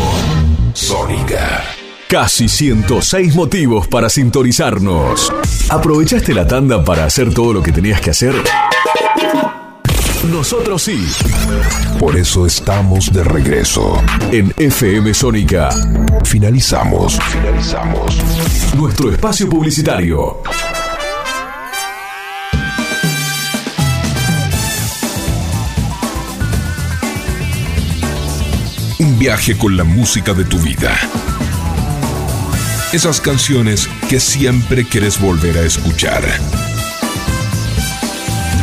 Sónica. 0.72 1.62
Casi 2.08 2.48
106 2.48 3.36
motivos 3.36 3.86
para 3.86 4.08
sintonizarnos. 4.08 5.32
¿Aprovechaste 5.68 6.34
la 6.34 6.46
tanda 6.46 6.84
para 6.84 7.04
hacer 7.04 7.32
todo 7.32 7.52
lo 7.52 7.62
que 7.62 7.70
tenías 7.70 8.00
que 8.00 8.10
hacer? 8.10 8.34
Nosotros 10.30 10.82
sí. 10.82 11.06
Por 11.98 12.16
eso 12.16 12.46
estamos 12.46 13.12
de 13.12 13.22
regreso. 13.22 14.02
En 14.32 14.52
FM 14.56 15.14
Sónica. 15.14 15.70
Finalizamos. 16.24 17.18
Finalizamos. 17.30 18.18
Nuestro 18.76 19.12
espacio 19.12 19.48
publicitario. 19.48 20.42
Un 28.98 29.18
viaje 29.18 29.56
con 29.56 29.76
la 29.76 29.84
música 29.84 30.34
de 30.34 30.44
tu 30.44 30.58
vida. 30.58 30.92
Esas 32.92 33.20
canciones 33.20 33.88
que 34.08 34.18
siempre 34.18 34.84
quieres 34.84 35.20
volver 35.20 35.58
a 35.58 35.62
escuchar. 35.62 36.22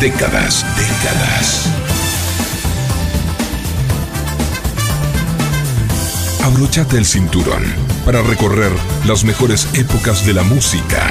Décadas, 0.04 0.66
décadas. 0.76 1.70
Abróchate 6.44 6.98
el 6.98 7.06
cinturón 7.06 7.64
para 8.06 8.22
recorrer 8.22 8.74
las 9.08 9.24
mejores 9.24 9.66
épocas 9.76 10.26
de 10.26 10.34
la 10.34 10.44
música. 10.44 11.10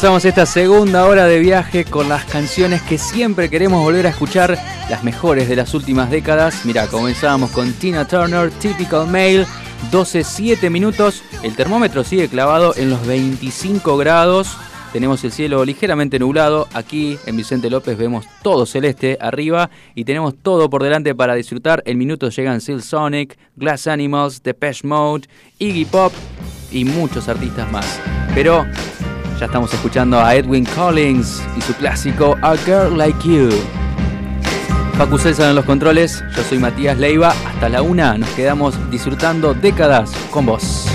Comenzamos 0.00 0.24
esta 0.24 0.46
segunda 0.46 1.04
hora 1.04 1.26
de 1.26 1.38
viaje 1.40 1.84
con 1.84 2.08
las 2.08 2.24
canciones 2.24 2.80
que 2.80 2.96
siempre 2.96 3.50
queremos 3.50 3.82
volver 3.82 4.06
a 4.06 4.08
escuchar, 4.08 4.58
las 4.88 5.04
mejores 5.04 5.46
de 5.46 5.56
las 5.56 5.74
últimas 5.74 6.10
décadas. 6.10 6.64
Mira, 6.64 6.86
comenzamos 6.86 7.50
con 7.50 7.70
Tina 7.74 8.08
Turner, 8.08 8.50
Typical 8.50 9.06
Male, 9.08 9.44
12-7 9.92 10.70
minutos. 10.70 11.22
El 11.42 11.54
termómetro 11.54 12.02
sigue 12.02 12.28
clavado 12.28 12.74
en 12.78 12.88
los 12.88 13.06
25 13.06 13.98
grados. 13.98 14.56
Tenemos 14.90 15.22
el 15.22 15.32
cielo 15.32 15.66
ligeramente 15.66 16.18
nublado. 16.18 16.66
Aquí 16.72 17.18
en 17.26 17.36
Vicente 17.36 17.68
López 17.68 17.98
vemos 17.98 18.24
todo 18.42 18.64
celeste 18.64 19.18
arriba 19.20 19.68
y 19.94 20.04
tenemos 20.04 20.34
todo 20.34 20.70
por 20.70 20.82
delante 20.82 21.14
para 21.14 21.34
disfrutar. 21.34 21.82
En 21.84 21.98
minutos 21.98 22.34
llegan 22.34 22.62
Seal 22.62 22.82
Sonic, 22.82 23.36
Glass 23.54 23.86
Animals, 23.86 24.42
Depeche 24.42 24.88
Mode, 24.88 25.28
Iggy 25.58 25.84
Pop 25.84 26.14
y 26.72 26.86
muchos 26.86 27.28
artistas 27.28 27.70
más. 27.70 28.00
Pero 28.34 28.64
ya 29.40 29.46
estamos 29.46 29.72
escuchando 29.72 30.20
a 30.20 30.34
Edwin 30.34 30.66
Collins 30.66 31.42
y 31.56 31.62
su 31.62 31.72
clásico 31.74 32.36
A 32.42 32.58
Girl 32.58 32.98
Like 32.98 33.26
You. 33.26 33.48
Facu 34.98 35.16
César 35.16 35.48
en 35.48 35.56
los 35.56 35.64
controles, 35.64 36.22
yo 36.36 36.42
soy 36.42 36.58
Matías 36.58 36.98
Leiva. 36.98 37.34
Hasta 37.46 37.70
la 37.70 37.80
una 37.80 38.18
nos 38.18 38.28
quedamos 38.30 38.74
disfrutando 38.90 39.54
décadas 39.54 40.12
con 40.30 40.44
vos. 40.44 40.86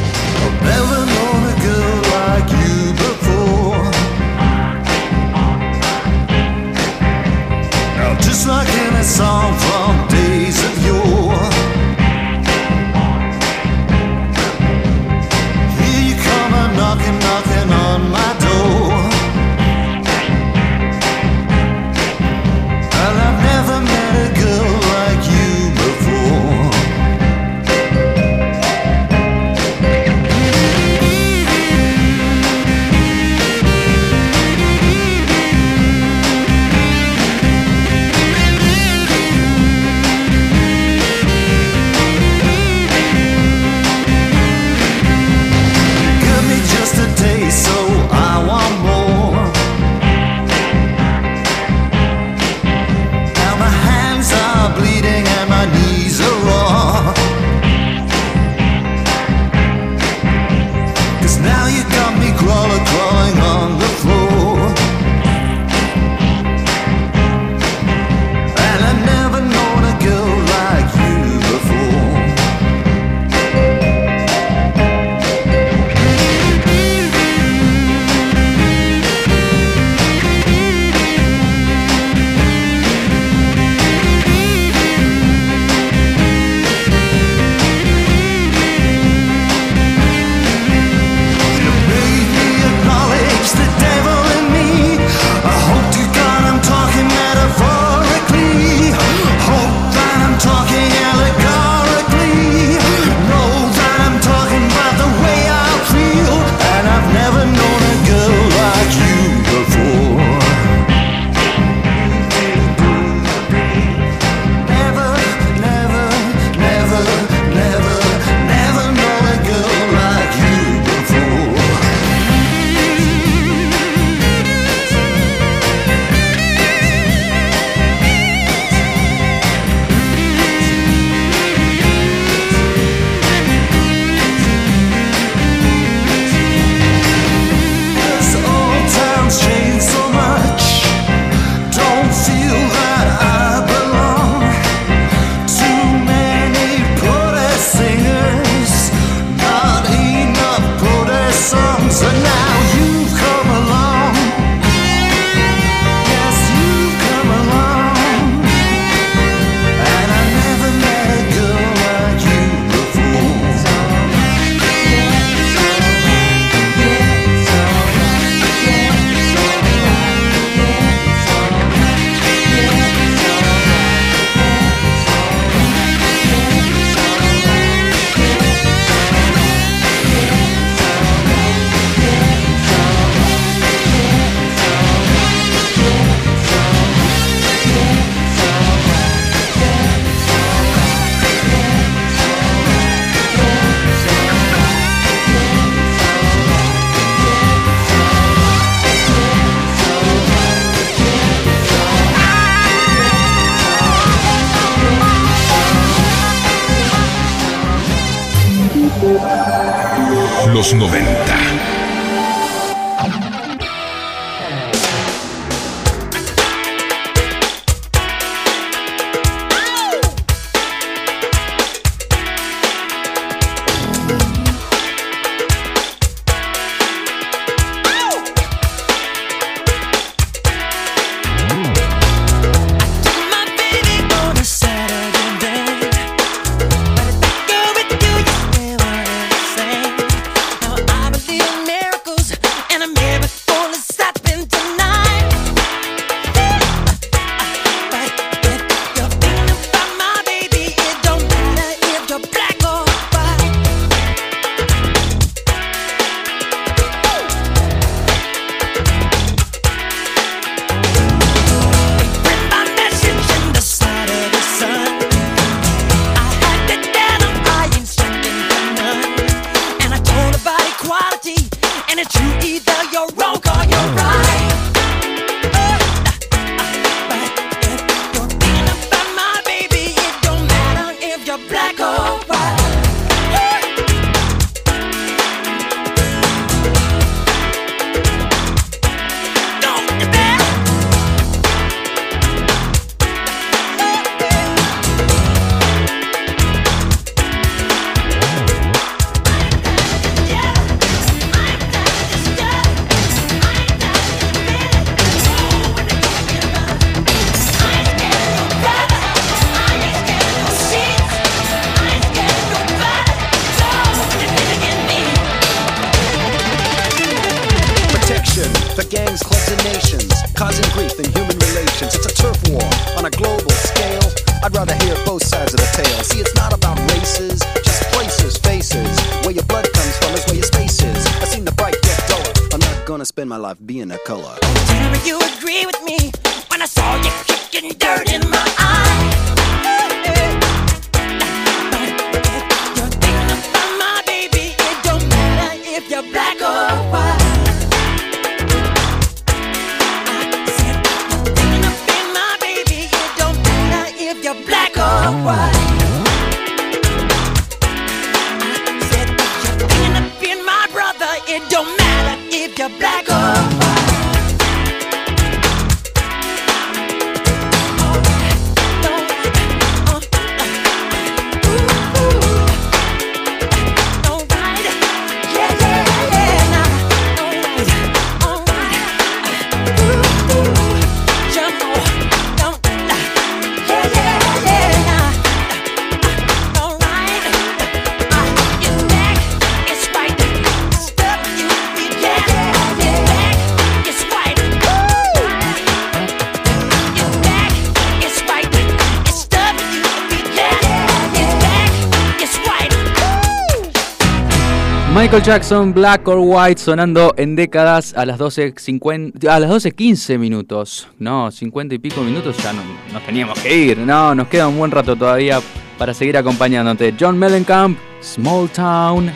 Michael 405.15 405.33
Jackson, 405.33 405.73
Black 405.73 406.05
or 406.09 406.17
White, 406.19 406.59
sonando 406.59 407.13
en 407.15 407.37
décadas 407.37 407.93
a 407.95 408.05
las 408.05 408.19
12.50, 408.19 409.25
a 409.29 409.39
las 409.39 409.49
12.15 409.49 410.19
minutos. 410.19 410.89
No, 410.99 411.31
50 411.31 411.73
y 411.73 411.79
pico 411.79 412.01
minutos 412.01 412.35
ya 412.43 412.51
no, 412.51 412.61
nos 412.91 413.01
teníamos 413.05 413.39
que 413.39 413.55
ir. 413.55 413.77
No, 413.77 414.13
nos 414.13 414.27
queda 414.27 414.49
un 414.49 414.57
buen 414.57 414.71
rato 414.71 414.93
todavía 414.97 415.39
para 415.77 415.93
seguir 415.93 416.17
acompañándote. 416.17 416.93
John 416.99 417.17
Mellencamp, 417.17 417.77
Small 418.01 418.49
Town, 418.49 419.09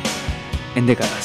en 0.74 0.88
décadas. 0.88 1.18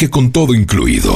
Viaje 0.00 0.10
con 0.10 0.32
todo 0.32 0.54
incluido. 0.54 1.14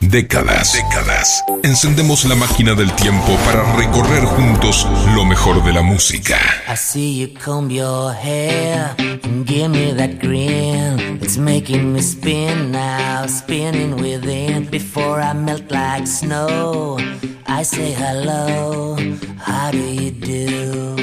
Décadas, 0.00 0.72
décadas. 0.72 1.42
Encendemos 1.64 2.24
la 2.26 2.36
máquina 2.36 2.74
del 2.74 2.92
tiempo 2.92 3.36
para 3.44 3.74
recorrer 3.76 4.24
juntos 4.24 4.86
lo 5.16 5.24
mejor 5.24 5.64
de 5.64 5.72
la 5.72 5.82
música. 5.82 6.36
I 6.68 6.76
see 6.76 7.18
you 7.18 7.34
comb 7.44 7.70
your 7.70 8.12
hair 8.12 8.94
and 9.24 9.44
give 9.46 9.68
me 9.68 9.92
that 9.94 10.20
grin. 10.20 11.18
It's 11.22 11.38
making 11.38 11.92
me 11.92 12.02
spin 12.02 12.70
now, 12.70 13.26
spinning 13.26 13.96
within. 13.96 14.68
Before 14.70 15.20
I 15.20 15.32
melt 15.34 15.70
like 15.72 16.06
snow, 16.06 16.98
I 17.46 17.64
say 17.64 17.94
hello. 17.94 18.96
How 19.38 19.72
do 19.72 19.78
you 19.78 20.12
do? 20.12 20.96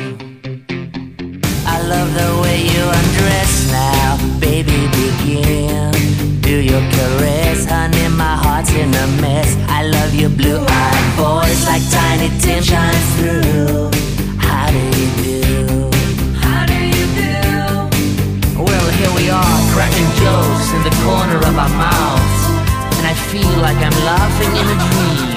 I 1.65 1.81
love 1.81 2.13
the 2.13 2.41
way 2.41 2.61
you 2.61 2.83
undress 2.83 3.50
How 14.37 14.69
do 14.69 14.77
you 14.77 15.09
do? 15.25 15.89
How 16.37 16.69
do 16.69 16.77
you 16.77 17.05
do? 17.17 17.33
Well, 18.61 18.87
here 18.93 19.09
we 19.17 19.25
are, 19.33 19.59
cracking 19.73 20.11
jokes 20.21 20.69
in 20.69 20.83
the 20.85 20.93
corner 21.01 21.37
of 21.41 21.57
our 21.57 21.73
mouths, 21.81 22.43
and 23.01 23.07
I 23.07 23.15
feel 23.33 23.57
like 23.65 23.77
I'm 23.77 23.97
laughing 24.05 24.53
in 24.53 24.67
a 24.69 24.77
dream. 24.85 25.33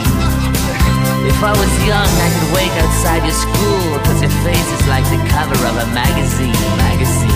If 1.25 1.43
I 1.43 1.53
was 1.57 1.73
young, 1.89 2.11
I 2.21 2.29
could 2.37 2.53
wait 2.53 2.73
outside 2.77 3.25
your 3.25 3.33
school, 3.33 3.99
cause 4.05 4.21
your 4.21 4.35
face 4.45 4.71
is 4.77 4.87
like 4.87 5.05
the 5.09 5.17
cover 5.33 5.57
of 5.65 5.77
a 5.81 5.87
magazine. 5.95 6.53
Magazine. 6.77 7.34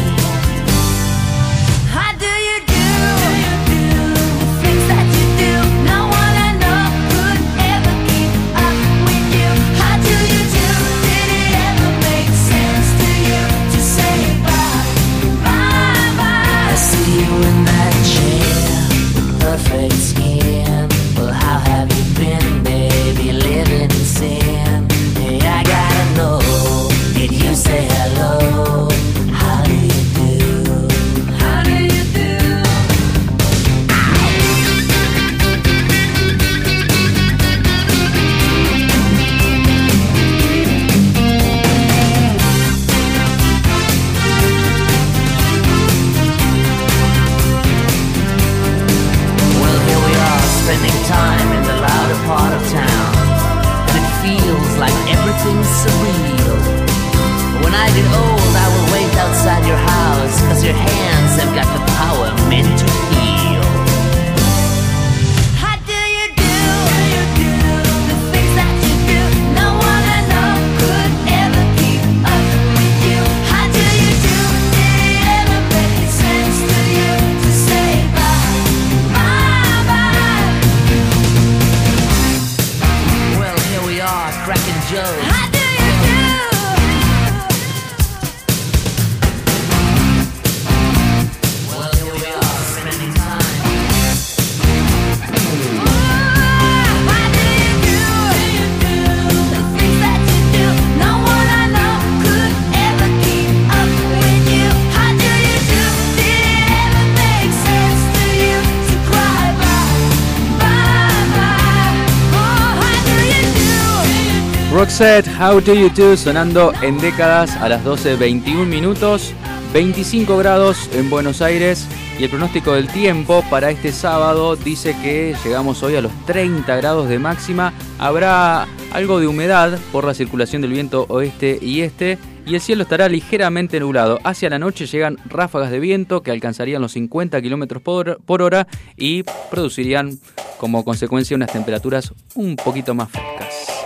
Roxette, 114.99 115.31
How 115.41 115.61
Do 115.61 115.75
You 115.75 115.91
Do, 115.91 116.17
sonando 116.17 116.73
en 116.83 116.99
décadas 116.99 117.57
a 117.59 117.69
las 117.69 117.85
12.21 117.85 118.67
minutos, 118.67 119.33
25 119.73 120.37
grados 120.39 120.91
en 120.93 121.09
Buenos 121.09 121.41
Aires 121.41 121.87
y 122.19 122.25
el 122.25 122.31
pronóstico 122.31 122.73
del 122.73 122.89
tiempo 122.89 123.45
para 123.49 123.71
este 123.71 123.93
sábado 123.93 124.57
dice 124.57 124.97
que 125.01 125.37
llegamos 125.45 125.85
hoy 125.85 125.95
a 125.95 126.01
los 126.01 126.11
30 126.27 126.75
grados 126.75 127.09
de 127.09 127.21
máxima, 127.21 127.73
habrá 128.01 128.67
algo 128.91 129.21
de 129.21 129.29
humedad 129.29 129.79
por 129.93 130.05
la 130.05 130.15
circulación 130.15 130.63
del 130.63 130.73
viento 130.73 131.07
oeste 131.11 131.61
y 131.63 131.83
este 131.83 132.19
y 132.45 132.57
el 132.57 132.61
cielo 132.61 132.83
estará 132.83 133.09
ligeramente 133.09 133.79
nublado. 133.79 134.19
Hacia 134.25 134.51
la 134.51 134.59
noche 134.59 134.87
llegan 134.87 135.17
ráfagas 135.27 135.71
de 135.71 135.79
viento 135.79 136.25
que 136.25 136.33
alcanzarían 136.33 136.83
los 136.83 136.91
50 136.91 137.41
kilómetros 137.41 137.85
por 137.85 138.43
hora 138.43 138.67
y 138.97 139.23
producirían 139.49 140.19
como 140.59 140.85
consecuencia 140.85 141.37
unas 141.37 141.53
temperaturas 141.53 142.13
un 142.35 142.57
poquito 142.57 142.97
más 142.97 143.11
frescas. 143.11 143.78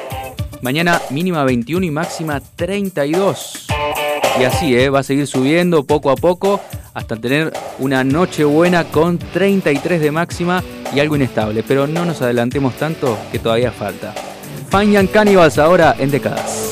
Mañana 0.63 1.03
mínima 1.11 1.43
21 1.43 1.85
y 1.85 1.91
máxima 1.91 2.41
32. 2.41 3.67
Y 4.39 4.45
así, 4.45 4.77
¿eh? 4.77 4.91
va 4.91 5.01
a 5.01 5.03
seguir 5.03 5.27
subiendo 5.27 5.85
poco 5.85 6.09
a 6.11 6.15
poco 6.15 6.61
hasta 6.95 7.17
tener 7.17 7.53
una 7.81 8.05
noche 8.05 8.45
buena 8.45 8.85
con 8.85 9.19
33 9.19 10.01
de 10.01 10.11
máxima 10.13 10.63
y 10.95 11.01
algo 11.01 11.17
inestable. 11.17 11.65
Pero 11.67 11.89
no 11.89 12.05
nos 12.05 12.23
adelantemos 12.23 12.75
tanto 12.75 13.19
que 13.33 13.41
todavía 13.41 13.73
falta. 13.73 14.15
Fine 14.71 14.93
Young 14.93 15.09
Cannibals 15.09 15.59
ahora 15.59 15.97
en 15.99 16.13
décadas. 16.13 16.72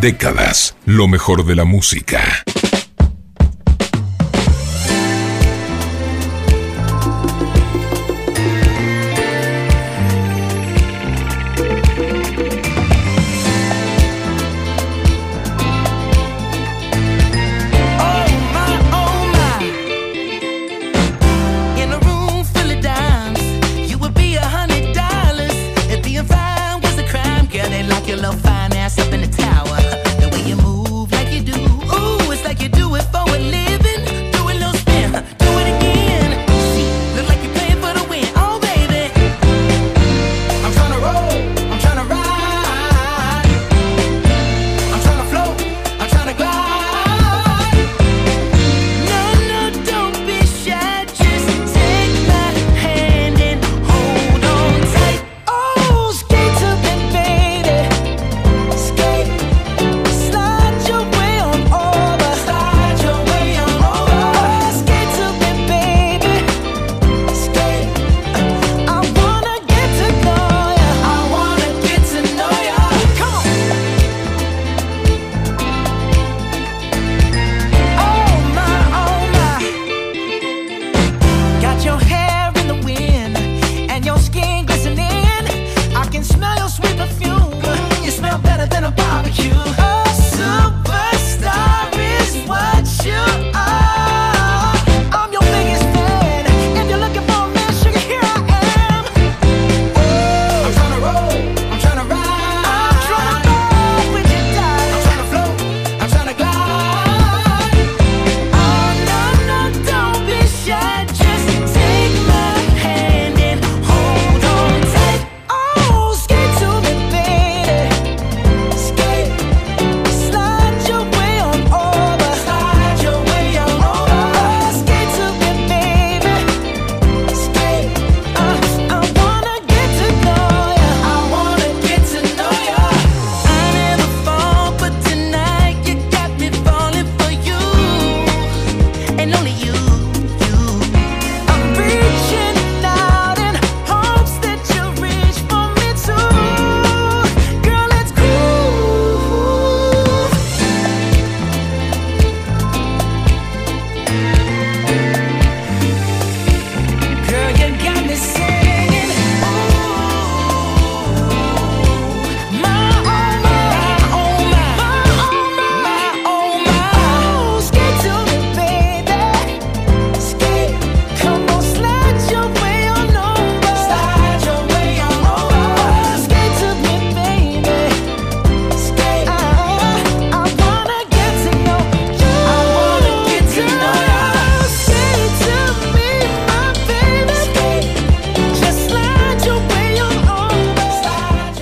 décadas 0.00 0.74
lo 0.86 1.08
mejor 1.08 1.44
de 1.44 1.54
la 1.54 1.64
música. 1.64 2.42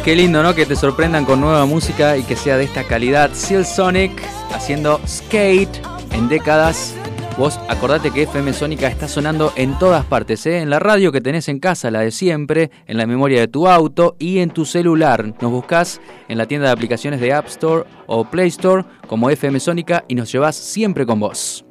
qué 0.08 0.16
lindo, 0.16 0.42
¿no? 0.42 0.54
Que 0.54 0.64
te 0.64 0.74
sorprendan 0.74 1.26
con 1.26 1.38
nueva 1.38 1.66
música 1.66 2.16
y 2.16 2.22
que 2.22 2.34
sea 2.34 2.56
de 2.56 2.64
esta 2.64 2.84
calidad. 2.84 3.30
Seal 3.34 3.66
Sonic 3.66 4.10
haciendo 4.54 5.02
skate 5.06 5.82
en 6.12 6.30
décadas. 6.30 6.94
Vos 7.36 7.60
acordate 7.68 8.10
que 8.10 8.22
FM 8.22 8.54
Sónica 8.54 8.88
está 8.88 9.06
sonando 9.06 9.52
en 9.54 9.78
todas 9.78 10.06
partes, 10.06 10.46
¿eh? 10.46 10.60
en 10.60 10.70
la 10.70 10.78
radio 10.78 11.12
que 11.12 11.20
tenés 11.20 11.50
en 11.50 11.60
casa, 11.60 11.90
la 11.90 12.00
de 12.00 12.10
siempre, 12.10 12.70
en 12.86 12.96
la 12.96 13.06
memoria 13.06 13.40
de 13.40 13.48
tu 13.48 13.68
auto 13.68 14.16
y 14.18 14.38
en 14.38 14.48
tu 14.48 14.64
celular. 14.64 15.34
Nos 15.42 15.50
buscás 15.50 16.00
en 16.28 16.38
la 16.38 16.46
tienda 16.46 16.68
de 16.68 16.72
aplicaciones 16.72 17.20
de 17.20 17.34
App 17.34 17.46
Store 17.48 17.84
o 18.06 18.24
Play 18.24 18.48
Store 18.48 18.86
como 19.06 19.28
FM 19.28 19.60
Sónica 19.60 20.06
y 20.08 20.14
nos 20.14 20.32
llevas 20.32 20.56
siempre 20.56 21.04
con 21.04 21.20
vos. 21.20 21.66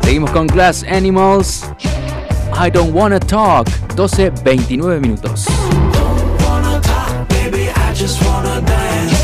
Seguimos 0.00 0.32
con 0.32 0.48
Class 0.48 0.82
Animals. 0.82 1.64
I 2.60 2.68
don't 2.72 2.92
wanna 2.92 3.20
talk. 3.20 3.68
12, 3.94 4.32
29 4.42 4.98
minutos. 4.98 5.46
wanna 8.38 8.60
dance. 8.60 9.17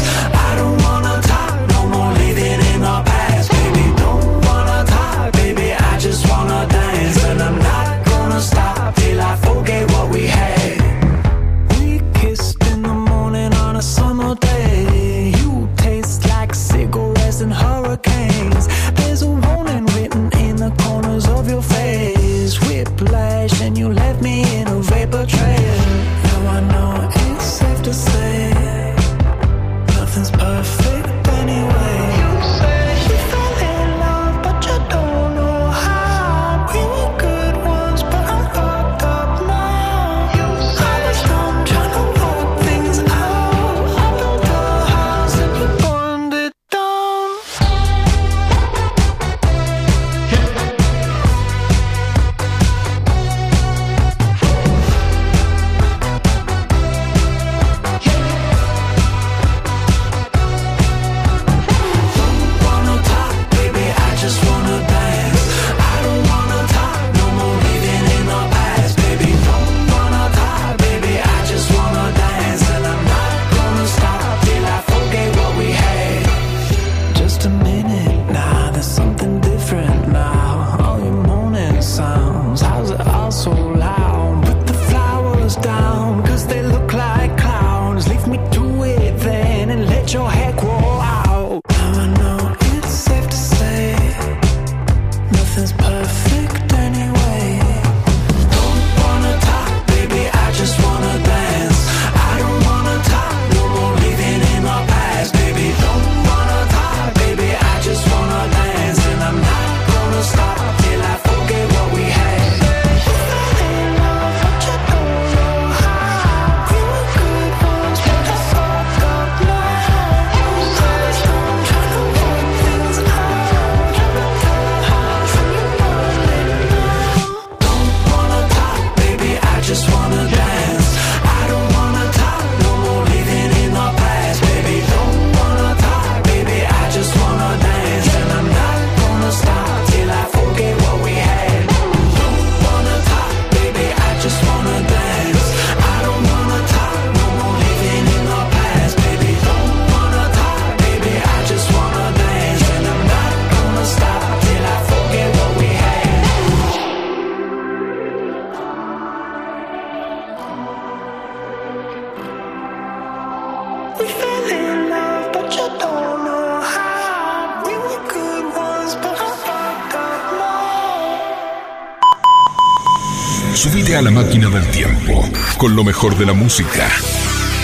Con 175.64 175.76
lo 175.76 175.82
mejor 175.82 176.18
de 176.18 176.26
la 176.26 176.34
música. 176.34 176.90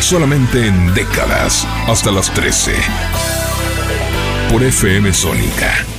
Solamente 0.01 0.66
en 0.66 0.94
décadas 0.94 1.66
hasta 1.86 2.10
las 2.10 2.32
13. 2.32 2.72
Por 4.51 4.62
FM 4.62 5.12
Sónica. 5.12 5.89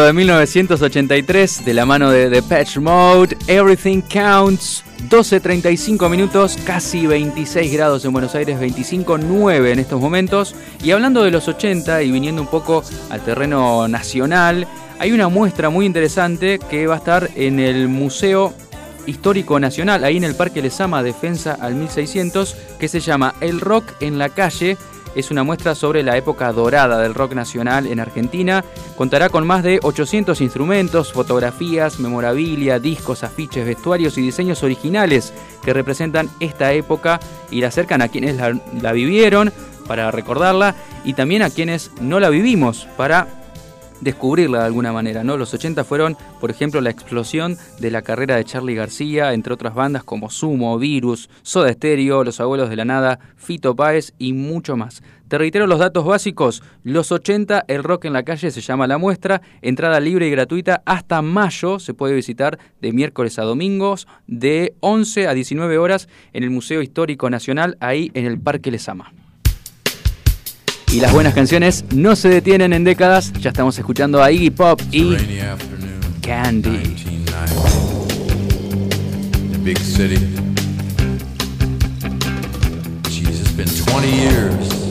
De 0.00 0.12
1983 0.14 1.64
de 1.64 1.74
la 1.74 1.84
mano 1.84 2.10
de 2.10 2.30
The 2.30 2.42
Patch 2.42 2.78
Mode, 2.78 3.36
Everything 3.46 4.00
Counts, 4.00 4.84
12.35 5.10 6.08
minutos, 6.08 6.56
casi 6.64 7.06
26 7.06 7.72
grados 7.72 8.04
en 8.04 8.12
Buenos 8.12 8.34
Aires, 8.34 8.58
25.9 8.58 9.70
en 9.70 9.78
estos 9.78 10.00
momentos. 10.00 10.54
Y 10.82 10.92
hablando 10.92 11.22
de 11.22 11.30
los 11.30 11.46
80 11.46 12.02
y 12.02 12.10
viniendo 12.10 12.40
un 12.40 12.48
poco 12.48 12.82
al 13.10 13.20
terreno 13.20 13.86
nacional, 13.86 14.66
hay 14.98 15.12
una 15.12 15.28
muestra 15.28 15.68
muy 15.68 15.84
interesante 15.84 16.58
que 16.58 16.86
va 16.86 16.94
a 16.94 16.98
estar 16.98 17.28
en 17.34 17.60
el 17.60 17.88
Museo 17.88 18.54
Histórico 19.06 19.60
Nacional, 19.60 20.04
ahí 20.04 20.16
en 20.16 20.24
el 20.24 20.34
Parque 20.34 20.62
Lesama 20.62 21.02
Defensa 21.02 21.58
al 21.60 21.74
1600, 21.74 22.56
que 22.78 22.88
se 22.88 23.00
llama 23.00 23.34
El 23.40 23.60
Rock 23.60 23.92
en 24.00 24.18
la 24.18 24.30
Calle. 24.30 24.78
Es 25.14 25.30
una 25.30 25.42
muestra 25.42 25.74
sobre 25.74 26.02
la 26.02 26.16
época 26.16 26.50
dorada 26.52 26.98
del 26.98 27.14
rock 27.14 27.34
nacional 27.34 27.86
en 27.86 28.00
Argentina. 28.00 28.64
Contará 28.96 29.30
con 29.30 29.46
más 29.46 29.62
de 29.62 29.80
800 29.82 30.40
instrumentos, 30.42 31.12
fotografías, 31.12 31.98
memorabilia, 31.98 32.78
discos, 32.78 33.24
afiches, 33.24 33.66
vestuarios 33.66 34.18
y 34.18 34.22
diseños 34.22 34.62
originales 34.62 35.32
que 35.64 35.72
representan 35.72 36.28
esta 36.40 36.72
época 36.72 37.18
y 37.50 37.62
la 37.62 37.68
acercan 37.68 38.02
a 38.02 38.08
quienes 38.08 38.36
la, 38.36 38.92
vivieron 38.92 39.52
para 39.86 40.10
recordarla 40.10 40.74
y 41.04 41.14
también 41.14 41.42
a 41.42 41.50
quienes 41.50 41.90
no 42.00 42.20
la 42.20 42.28
vivimos 42.28 42.86
para 42.96 43.26
descubrirla 44.02 44.60
de 44.60 44.66
alguna 44.66 44.92
manera, 44.92 45.24
¿no? 45.24 45.36
Los 45.36 45.54
80 45.54 45.84
fueron, 45.84 46.16
por 46.40 46.50
ejemplo, 46.50 46.80
la 46.80 46.90
explosión 46.90 47.56
de 47.78 47.90
la 47.90 48.02
carrera 48.02 48.36
de 48.36 48.44
Charlie 48.44 48.74
García, 48.74 49.32
entre 49.32 49.54
otras 49.54 49.74
bandas 49.74 50.04
como 50.04 50.28
Sumo, 50.28 50.76
Virus, 50.78 51.30
Soda 51.42 51.72
Stereo, 51.72 52.24
Los 52.24 52.40
Abuelos 52.40 52.68
de 52.68 52.76
la 52.76 52.84
Nada, 52.84 53.20
Fito 53.36 53.74
Páez 53.76 54.12
y 54.18 54.32
mucho 54.32 54.76
más. 54.76 55.02
Te 55.32 55.38
reitero 55.38 55.66
los 55.66 55.78
datos 55.78 56.04
básicos. 56.04 56.62
Los 56.84 57.10
80, 57.10 57.64
el 57.66 57.82
rock 57.82 58.04
en 58.04 58.12
la 58.12 58.22
calle 58.22 58.50
se 58.50 58.60
llama 58.60 58.86
la 58.86 58.98
muestra. 58.98 59.40
Entrada 59.62 59.98
libre 59.98 60.26
y 60.26 60.30
gratuita 60.30 60.82
hasta 60.84 61.22
mayo. 61.22 61.78
Se 61.78 61.94
puede 61.94 62.14
visitar 62.14 62.58
de 62.82 62.92
miércoles 62.92 63.38
a 63.38 63.44
domingos, 63.44 64.06
de 64.26 64.74
11 64.80 65.28
a 65.28 65.32
19 65.32 65.78
horas 65.78 66.10
en 66.34 66.42
el 66.42 66.50
Museo 66.50 66.82
Histórico 66.82 67.30
Nacional, 67.30 67.78
ahí 67.80 68.10
en 68.12 68.26
el 68.26 68.38
Parque 68.38 68.70
Lesama. 68.70 69.14
Y 70.92 71.00
las 71.00 71.14
buenas 71.14 71.32
canciones 71.32 71.86
no 71.94 72.14
se 72.14 72.28
detienen 72.28 72.74
en 72.74 72.84
décadas. 72.84 73.32
Ya 73.40 73.48
estamos 73.48 73.78
escuchando 73.78 74.22
a 74.22 74.30
Iggy 74.30 74.50
Pop 74.50 74.82
y 74.90 75.16
Candy. 76.20 76.94
big 79.64 79.78
city. 79.78 80.18
Jeez, 83.08 83.40
it's 83.40 83.52
been 83.52 83.68
20 83.86 84.10
years. 84.10 84.81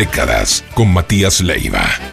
Décadas 0.00 0.64
con 0.72 0.90
Matías 0.94 1.42
Leiva. 1.42 2.09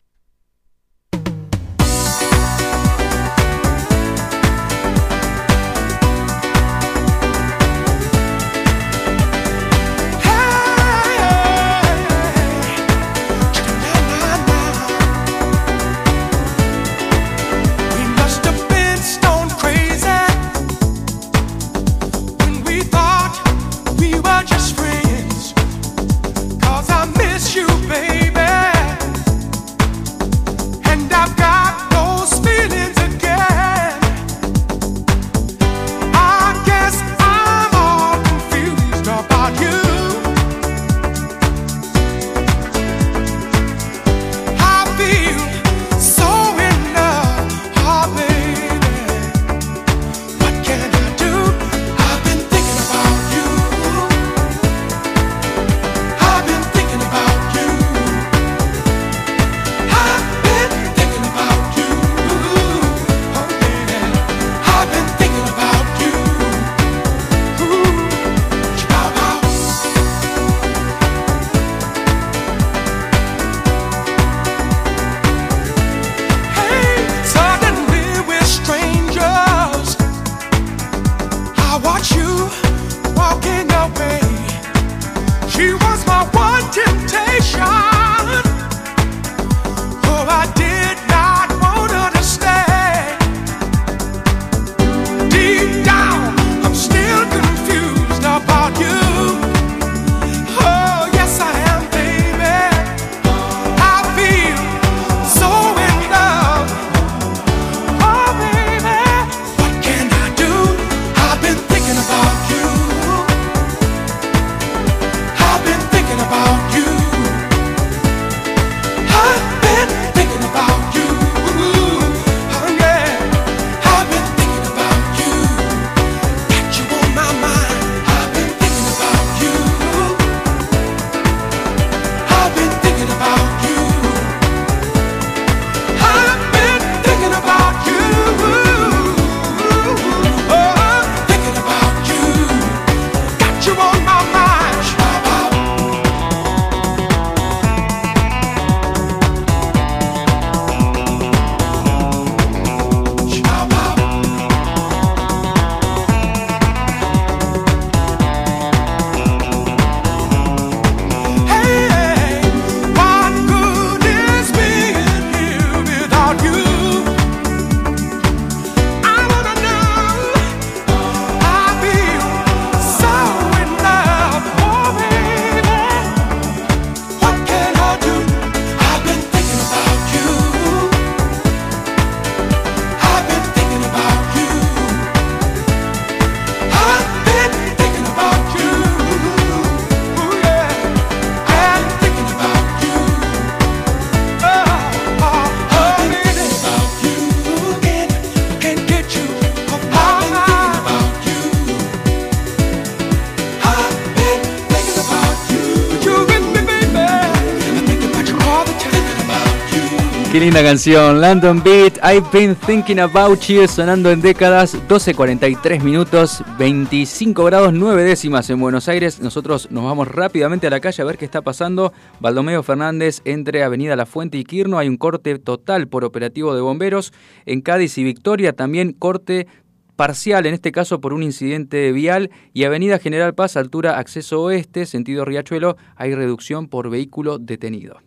Qué 210.37 210.41
linda 210.41 210.61
canción. 210.61 211.19
London 211.19 211.63
Beat, 211.63 211.97
I've 212.03 212.31
been 212.31 212.55
thinking 212.55 212.99
about 212.99 213.39
you, 213.47 213.67
sonando 213.67 214.11
en 214.11 214.21
décadas, 214.21 214.77
12.43 214.87 215.81
minutos, 215.81 216.43
25 216.59 217.43
grados 217.43 217.73
9 217.73 218.03
décimas 218.03 218.47
en 218.51 218.59
Buenos 218.59 218.87
Aires. 218.87 219.19
Nosotros 219.19 219.71
nos 219.71 219.83
vamos 219.83 220.07
rápidamente 220.07 220.67
a 220.67 220.69
la 220.69 220.79
calle 220.79 221.01
a 221.01 221.05
ver 221.07 221.17
qué 221.17 221.25
está 221.25 221.41
pasando. 221.41 221.91
Baldomeo 222.19 222.61
Fernández 222.61 223.21
entre 223.25 223.63
Avenida 223.63 223.95
La 223.95 224.05
Fuente 224.05 224.37
y 224.37 224.43
Quirno. 224.43 224.77
Hay 224.77 224.87
un 224.87 224.97
corte 224.97 225.39
total 225.39 225.87
por 225.87 226.05
operativo 226.05 226.53
de 226.53 226.61
bomberos. 226.61 227.13
En 227.47 227.61
Cádiz 227.61 227.97
y 227.97 228.03
Victoria 228.03 228.53
también 228.53 228.93
corte 228.93 229.47
parcial, 229.95 230.45
en 230.45 230.53
este 230.53 230.71
caso 230.71 231.01
por 231.01 231.13
un 231.13 231.23
incidente 231.23 231.91
vial, 231.93 232.29
y 232.53 232.65
Avenida 232.65 232.99
General 232.99 233.33
Paz, 233.33 233.57
altura 233.57 233.97
acceso 233.97 234.43
oeste, 234.43 234.85
sentido 234.85 235.25
Riachuelo, 235.25 235.77
hay 235.95 236.13
reducción 236.13 236.67
por 236.67 236.91
vehículo 236.91 237.39
detenido. 237.39 237.97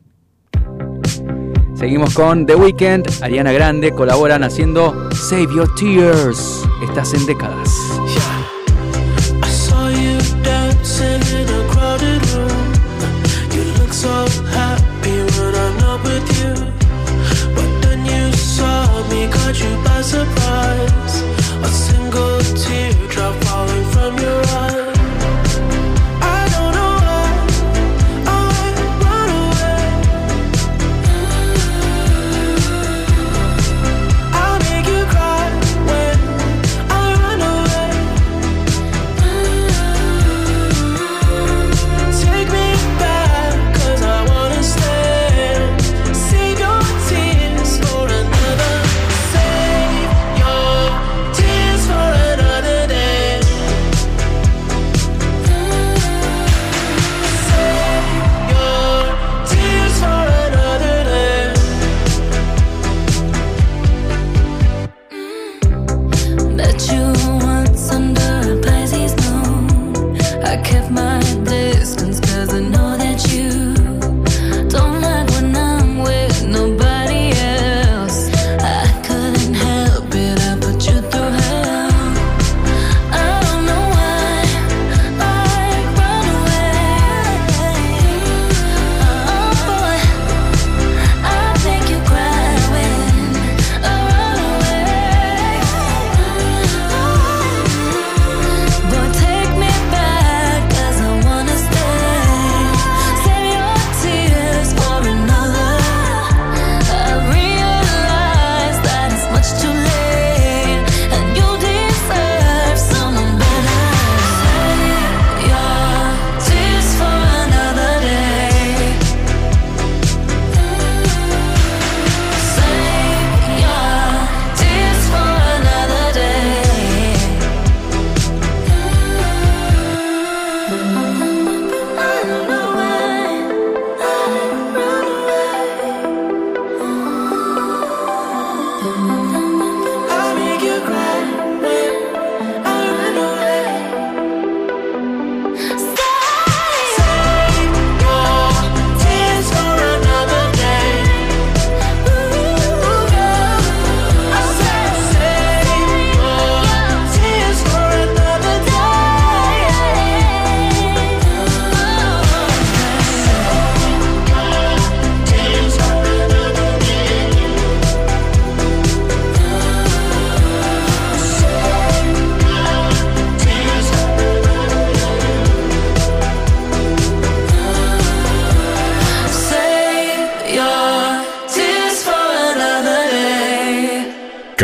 Seguimos 1.80 2.12
con 2.12 2.44
The 2.44 2.56
Weeknd, 2.56 3.22
Ariana 3.22 3.52
Grande 3.52 3.90
colaboran 3.92 4.44
haciendo 4.44 5.08
Save 5.14 5.48
Your 5.54 5.74
Tears. 5.76 6.62
Estás 6.82 7.14
en 7.14 7.24
décadas. 7.24 7.99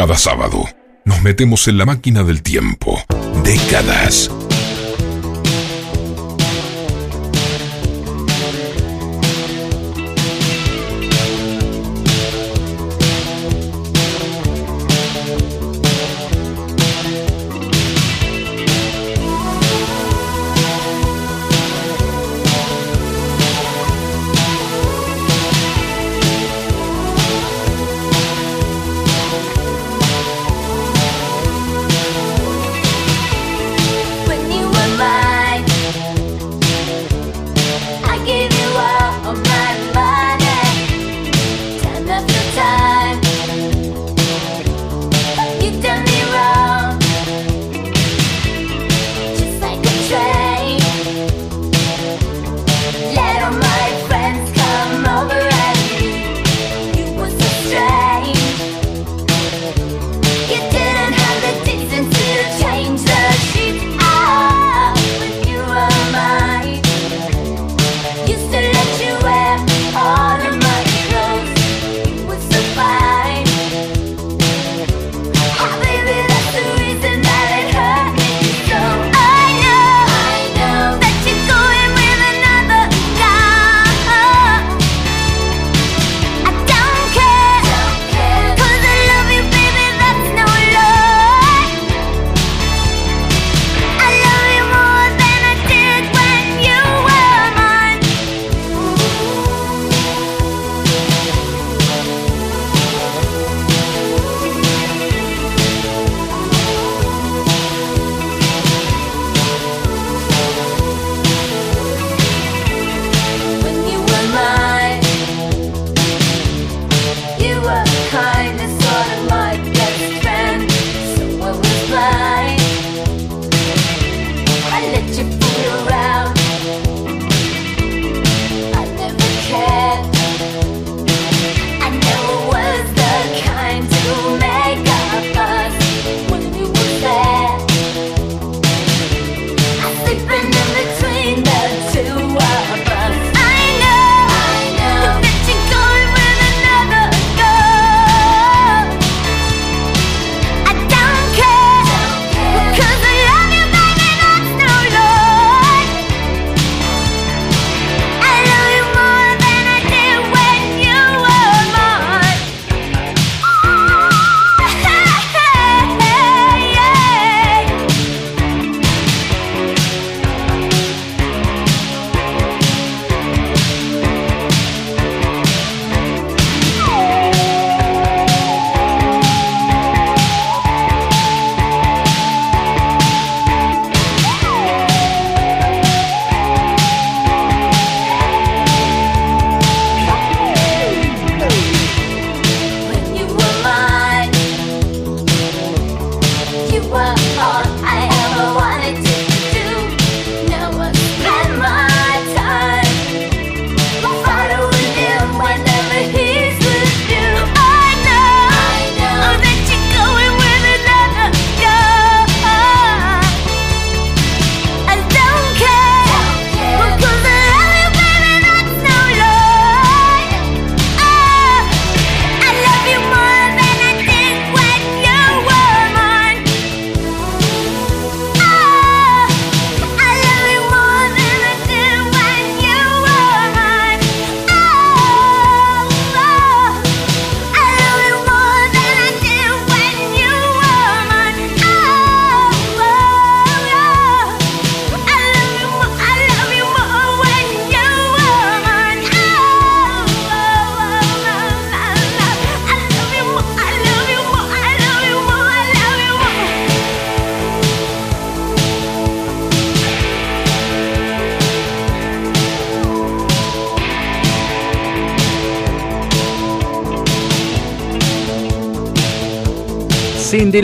Cada 0.07 0.19
sábado 0.19 0.65
nos 1.05 1.21
metemos 1.23 1.67
en 1.67 1.79
la 1.79 1.85
máquina 1.85 2.23
del 2.23 2.41
tiempo. 2.41 3.03
Décadas. 3.43 4.31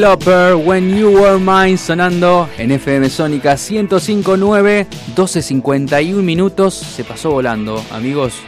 When 0.03 0.97
You 0.97 1.11
Were 1.11 1.39
Mine, 1.39 1.79
sonando 1.79 2.49
en 2.59 2.73
FM 2.73 3.09
Sónica 3.09 3.53
105.9, 3.53 4.89
12.51 5.15 6.15
minutos. 6.17 6.75
Se 6.75 7.05
pasó 7.05 7.31
volando, 7.31 7.81
amigos. 7.93 8.41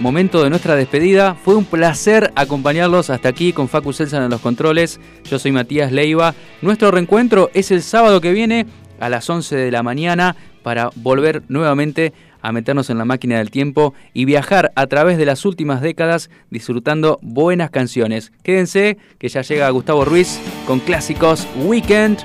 Momento 0.00 0.42
de 0.42 0.50
nuestra 0.50 0.74
despedida. 0.74 1.36
Fue 1.36 1.54
un 1.54 1.64
placer 1.64 2.32
acompañarlos 2.34 3.08
hasta 3.08 3.28
aquí 3.28 3.52
con 3.52 3.68
Facu 3.68 3.92
Selsan 3.92 4.24
en 4.24 4.30
los 4.30 4.40
controles. 4.40 4.98
Yo 5.30 5.38
soy 5.38 5.52
Matías 5.52 5.92
Leiva. 5.92 6.34
Nuestro 6.60 6.90
reencuentro 6.90 7.50
es 7.54 7.70
el 7.70 7.82
sábado 7.82 8.20
que 8.20 8.32
viene 8.32 8.66
a 8.98 9.08
las 9.08 9.30
11 9.30 9.54
de 9.54 9.70
la 9.70 9.84
mañana 9.84 10.34
para 10.64 10.90
volver 10.96 11.44
nuevamente 11.46 12.12
a 12.42 12.50
meternos 12.50 12.90
en 12.90 12.98
la 12.98 13.04
máquina 13.04 13.38
del 13.38 13.52
tiempo 13.52 13.94
y 14.12 14.24
viajar 14.24 14.72
a 14.74 14.88
través 14.88 15.18
de 15.18 15.26
las 15.26 15.44
últimas 15.44 15.82
décadas 15.82 16.30
disfrutando 16.50 17.20
buenas 17.22 17.70
canciones. 17.70 18.32
Quédense 18.42 18.98
que 19.18 19.28
ya 19.28 19.42
llega 19.42 19.70
Gustavo 19.70 20.04
Ruiz 20.04 20.40
con 20.66 20.80
clásicos 20.80 21.46
Weekend. 21.56 22.18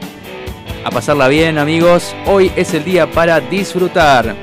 A 0.84 0.92
pasarla 0.92 1.28
bien 1.28 1.58
amigos, 1.58 2.16
hoy 2.26 2.52
es 2.56 2.74
el 2.74 2.84
día 2.84 3.10
para 3.10 3.40
disfrutar. 3.40 4.36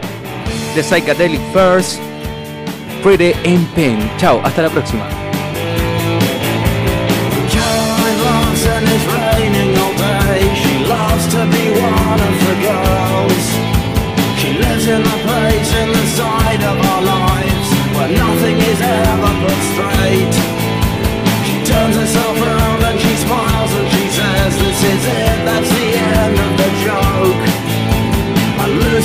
The 0.74 0.82
Psychedelic 0.82 1.40
First, 1.52 2.00
Pretty 3.02 3.32
in 3.44 3.64
Pink. 3.74 4.00
Chao, 4.16 4.40
hasta 4.42 4.62
la 4.62 4.70
próxima. 4.70 5.21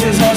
And 0.07 0.15
loses 0.21 0.36